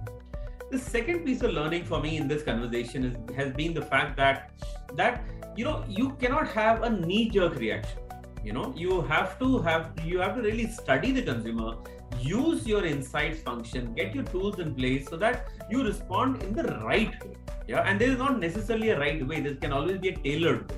The 0.70 0.78
second 0.78 1.26
piece 1.26 1.42
of 1.42 1.52
learning 1.52 1.86
for 1.86 2.02
me 2.02 2.18
in 2.18 2.28
this 2.28 2.44
conversation 2.44 3.06
is, 3.06 3.16
has 3.36 3.54
been 3.54 3.74
the 3.74 3.82
fact 3.82 4.18
that 4.18 4.52
that 4.96 5.24
you 5.56 5.64
know 5.64 5.84
you 5.88 6.10
cannot 6.22 6.50
have 6.50 6.84
a 6.84 6.90
knee-jerk 6.90 7.56
reaction. 7.56 8.00
You 8.44 8.54
know, 8.54 8.74
you 8.78 9.02
have 9.02 9.40
to 9.40 9.60
have 9.60 9.92
you 10.04 10.20
have 10.20 10.36
to 10.36 10.42
really 10.42 10.68
study 10.68 11.12
the 11.12 11.22
consumer, 11.22 11.78
use 12.20 12.68
your 12.68 12.86
insights 12.86 13.42
function, 13.42 13.94
get 13.94 14.14
your 14.14 14.26
tools 14.26 14.60
in 14.60 14.76
place 14.76 15.08
so 15.10 15.18
that 15.18 15.48
you 15.70 15.84
respond 15.84 16.44
in 16.44 16.54
the 16.54 16.64
right 16.86 17.24
way 17.26 17.36
yeah 17.68 17.82
and 17.82 18.02
there 18.02 18.10
is 18.10 18.18
not 18.18 18.40
necessarily 18.40 18.90
a 18.90 19.00
right 19.00 19.26
way. 19.28 19.42
There 19.42 19.56
can 19.56 19.74
always 19.74 20.00
be 20.00 20.10
a 20.10 20.18
tailored 20.18 20.72
way. 20.72 20.78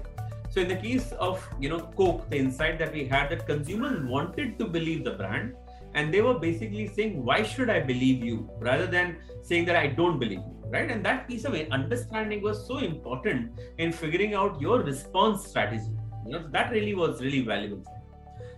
So 0.50 0.62
in 0.62 0.68
the 0.68 0.76
case 0.76 1.12
of 1.14 1.48
you 1.60 1.70
know 1.70 1.80
coke 1.98 2.30
the 2.30 2.38
insight 2.38 2.80
that 2.80 2.94
we 2.94 3.06
had 3.06 3.30
that 3.30 3.46
consumers 3.48 4.04
wanted 4.04 4.58
to 4.60 4.66
believe 4.66 5.04
the 5.04 5.12
brand 5.12 5.56
and 5.96 6.14
they 6.14 6.22
were 6.22 6.38
basically 6.38 6.88
saying 6.88 7.24
why 7.26 7.42
should 7.42 7.70
i 7.70 7.80
believe 7.80 8.24
you? 8.24 8.48
rather 8.60 8.86
than 8.86 9.18
saying 9.42 9.66
that 9.66 9.76
i 9.76 9.88
don't 9.88 10.20
believe 10.20 10.40
you 10.40 10.60
right? 10.70 10.90
And 10.90 11.06
that 11.06 11.28
piece 11.28 11.46
of 11.46 11.56
understanding 11.72 12.42
was 12.42 12.66
so 12.66 12.78
important 12.78 13.52
in 13.78 13.92
figuring 13.92 14.34
out 14.34 14.62
your 14.62 14.80
response 14.82 15.46
strategy. 15.46 15.92
You 16.26 16.34
know 16.34 16.48
that 16.52 16.72
really 16.72 16.94
was 16.94 17.22
really 17.22 17.42
valuable. 17.42 17.84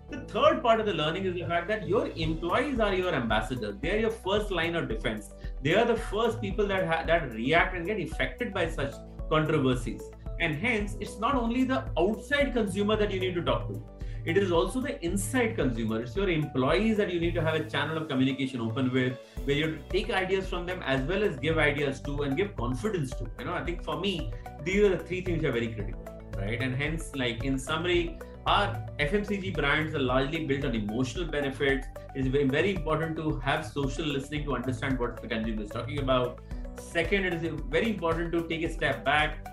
The 0.09 0.19
third 0.21 0.61
part 0.61 0.81
of 0.81 0.85
the 0.85 0.93
learning 0.93 1.25
is 1.25 1.35
the 1.35 1.45
fact 1.45 1.69
that 1.69 1.87
your 1.87 2.07
employees 2.15 2.79
are 2.79 2.93
your 2.93 3.13
ambassadors. 3.13 3.75
They 3.81 3.91
are 3.91 3.99
your 3.99 4.11
first 4.11 4.51
line 4.51 4.75
of 4.75 4.89
defense. 4.89 5.31
They 5.63 5.75
are 5.75 5.85
the 5.85 5.95
first 5.95 6.41
people 6.41 6.67
that 6.67 6.87
ha- 6.87 7.03
that 7.05 7.31
react 7.33 7.75
and 7.75 7.85
get 7.85 7.99
affected 7.99 8.53
by 8.53 8.69
such 8.69 8.93
controversies. 9.29 10.01
And 10.39 10.55
hence, 10.55 10.97
it's 10.99 11.19
not 11.19 11.35
only 11.35 11.63
the 11.63 11.85
outside 11.97 12.53
consumer 12.53 12.95
that 12.95 13.11
you 13.11 13.19
need 13.19 13.35
to 13.35 13.43
talk 13.43 13.67
to. 13.67 13.83
It 14.23 14.37
is 14.37 14.51
also 14.51 14.81
the 14.81 15.03
inside 15.03 15.55
consumer. 15.55 16.01
It's 16.01 16.15
your 16.15 16.29
employees 16.29 16.97
that 16.97 17.11
you 17.11 17.19
need 17.19 17.33
to 17.35 17.41
have 17.41 17.55
a 17.55 17.63
channel 17.67 17.97
of 17.97 18.07
communication 18.07 18.61
open 18.61 18.91
with, 18.91 19.17
where 19.45 19.55
you 19.55 19.79
take 19.89 20.11
ideas 20.11 20.47
from 20.47 20.65
them 20.67 20.83
as 20.83 21.01
well 21.07 21.23
as 21.23 21.37
give 21.37 21.57
ideas 21.57 22.01
to 22.01 22.21
and 22.23 22.37
give 22.37 22.55
confidence 22.55 23.11
to. 23.11 23.27
You 23.39 23.45
know, 23.45 23.53
I 23.53 23.63
think 23.63 23.83
for 23.83 23.99
me, 23.99 24.31
these 24.63 24.83
are 24.83 24.89
the 24.89 25.03
three 25.03 25.21
things 25.21 25.41
that 25.41 25.49
are 25.49 25.51
very 25.51 25.69
critical, 25.69 26.05
right? 26.37 26.61
And 26.61 26.75
hence, 26.75 27.15
like 27.15 27.43
in 27.43 27.57
summary, 27.57 28.19
our 28.45 28.75
FMCG 28.99 29.53
brands 29.53 29.93
are 29.93 29.99
largely 29.99 30.45
built 30.45 30.65
on 30.65 30.73
emotional 30.73 31.25
benefits. 31.25 31.85
It's 32.15 32.27
very, 32.27 32.45
very 32.45 32.75
important 32.75 33.15
to 33.17 33.37
have 33.39 33.65
social 33.65 34.05
listening 34.05 34.45
to 34.45 34.55
understand 34.55 34.97
what 34.99 35.21
the 35.21 35.27
consumer 35.27 35.61
is 35.61 35.69
talking 35.69 35.99
about. 35.99 36.39
Second, 36.79 37.25
it 37.25 37.33
is 37.33 37.53
very 37.69 37.89
important 37.89 38.31
to 38.31 38.47
take 38.47 38.63
a 38.63 38.73
step 38.73 39.05
back, 39.05 39.45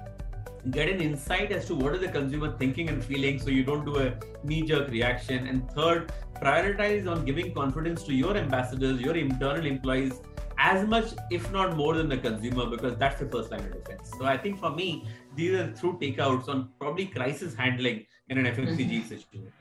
get 0.70 0.88
an 0.88 1.00
insight 1.00 1.52
as 1.52 1.66
to 1.66 1.74
what 1.74 1.94
is 1.94 2.00
the 2.00 2.08
consumer 2.08 2.56
thinking 2.58 2.88
and 2.88 3.02
feeling 3.02 3.38
so 3.38 3.50
you 3.50 3.64
don't 3.64 3.84
do 3.84 3.98
a 3.98 4.14
knee-jerk 4.44 4.90
reaction. 4.90 5.46
And 5.46 5.70
third, 5.70 6.12
prioritize 6.42 7.10
on 7.10 7.24
giving 7.24 7.54
confidence 7.54 8.02
to 8.04 8.14
your 8.14 8.36
ambassadors, 8.36 9.00
your 9.00 9.16
internal 9.16 9.64
employees, 9.64 10.20
as 10.58 10.86
much, 10.86 11.12
if 11.30 11.50
not 11.52 11.76
more 11.76 11.94
than 11.94 12.08
the 12.08 12.18
consumer, 12.18 12.66
because 12.66 12.96
that's 12.96 13.20
the 13.20 13.26
first 13.26 13.50
line 13.50 13.60
of 13.60 13.72
defense. 13.72 14.10
So 14.18 14.24
I 14.24 14.36
think 14.36 14.58
for 14.58 14.70
me, 14.70 15.06
these 15.36 15.52
are 15.52 15.72
through 15.72 15.98
takeouts 15.98 16.48
on 16.48 16.70
probably 16.80 17.06
crisis 17.06 17.54
handling 17.54 18.06
in 18.28 18.38
an 18.38 18.44
FMCG 18.44 18.90
mm-hmm. 18.90 19.08
situation. 19.08 19.52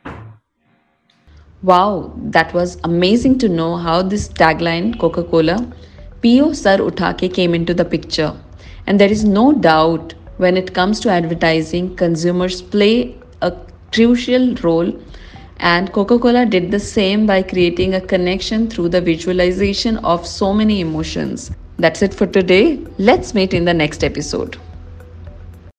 Wow, 1.63 2.13
that 2.17 2.53
was 2.53 2.77
amazing 2.83 3.39
to 3.39 3.49
know 3.49 3.77
how 3.77 4.01
this 4.01 4.27
tagline, 4.29 4.99
Coca 4.99 5.23
Cola, 5.23 5.57
po 6.21 6.53
Sar 6.53 6.77
Uthake, 6.77 7.33
came 7.33 7.53
into 7.53 7.73
the 7.73 7.85
picture. 7.85 8.35
And 8.85 8.99
there 8.99 9.11
is 9.11 9.23
no 9.23 9.53
doubt 9.53 10.13
when 10.37 10.57
it 10.57 10.73
comes 10.73 10.99
to 11.01 11.09
advertising, 11.09 11.95
consumers 11.95 12.61
play 12.61 13.15
a 13.41 13.53
crucial 13.93 14.55
role. 14.55 14.93
And 15.57 15.91
Coca 15.91 16.19
Cola 16.19 16.45
did 16.45 16.71
the 16.71 16.79
same 16.79 17.25
by 17.25 17.41
creating 17.41 17.95
a 17.95 18.01
connection 18.01 18.69
through 18.69 18.89
the 18.89 19.01
visualization 19.01 19.97
of 19.97 20.27
so 20.27 20.53
many 20.53 20.79
emotions. 20.81 21.51
That's 21.77 22.01
it 22.01 22.13
for 22.13 22.27
today. 22.27 22.85
Let's 22.97 23.33
meet 23.33 23.53
in 23.53 23.65
the 23.65 23.73
next 23.73 24.03
episode. 24.03 24.57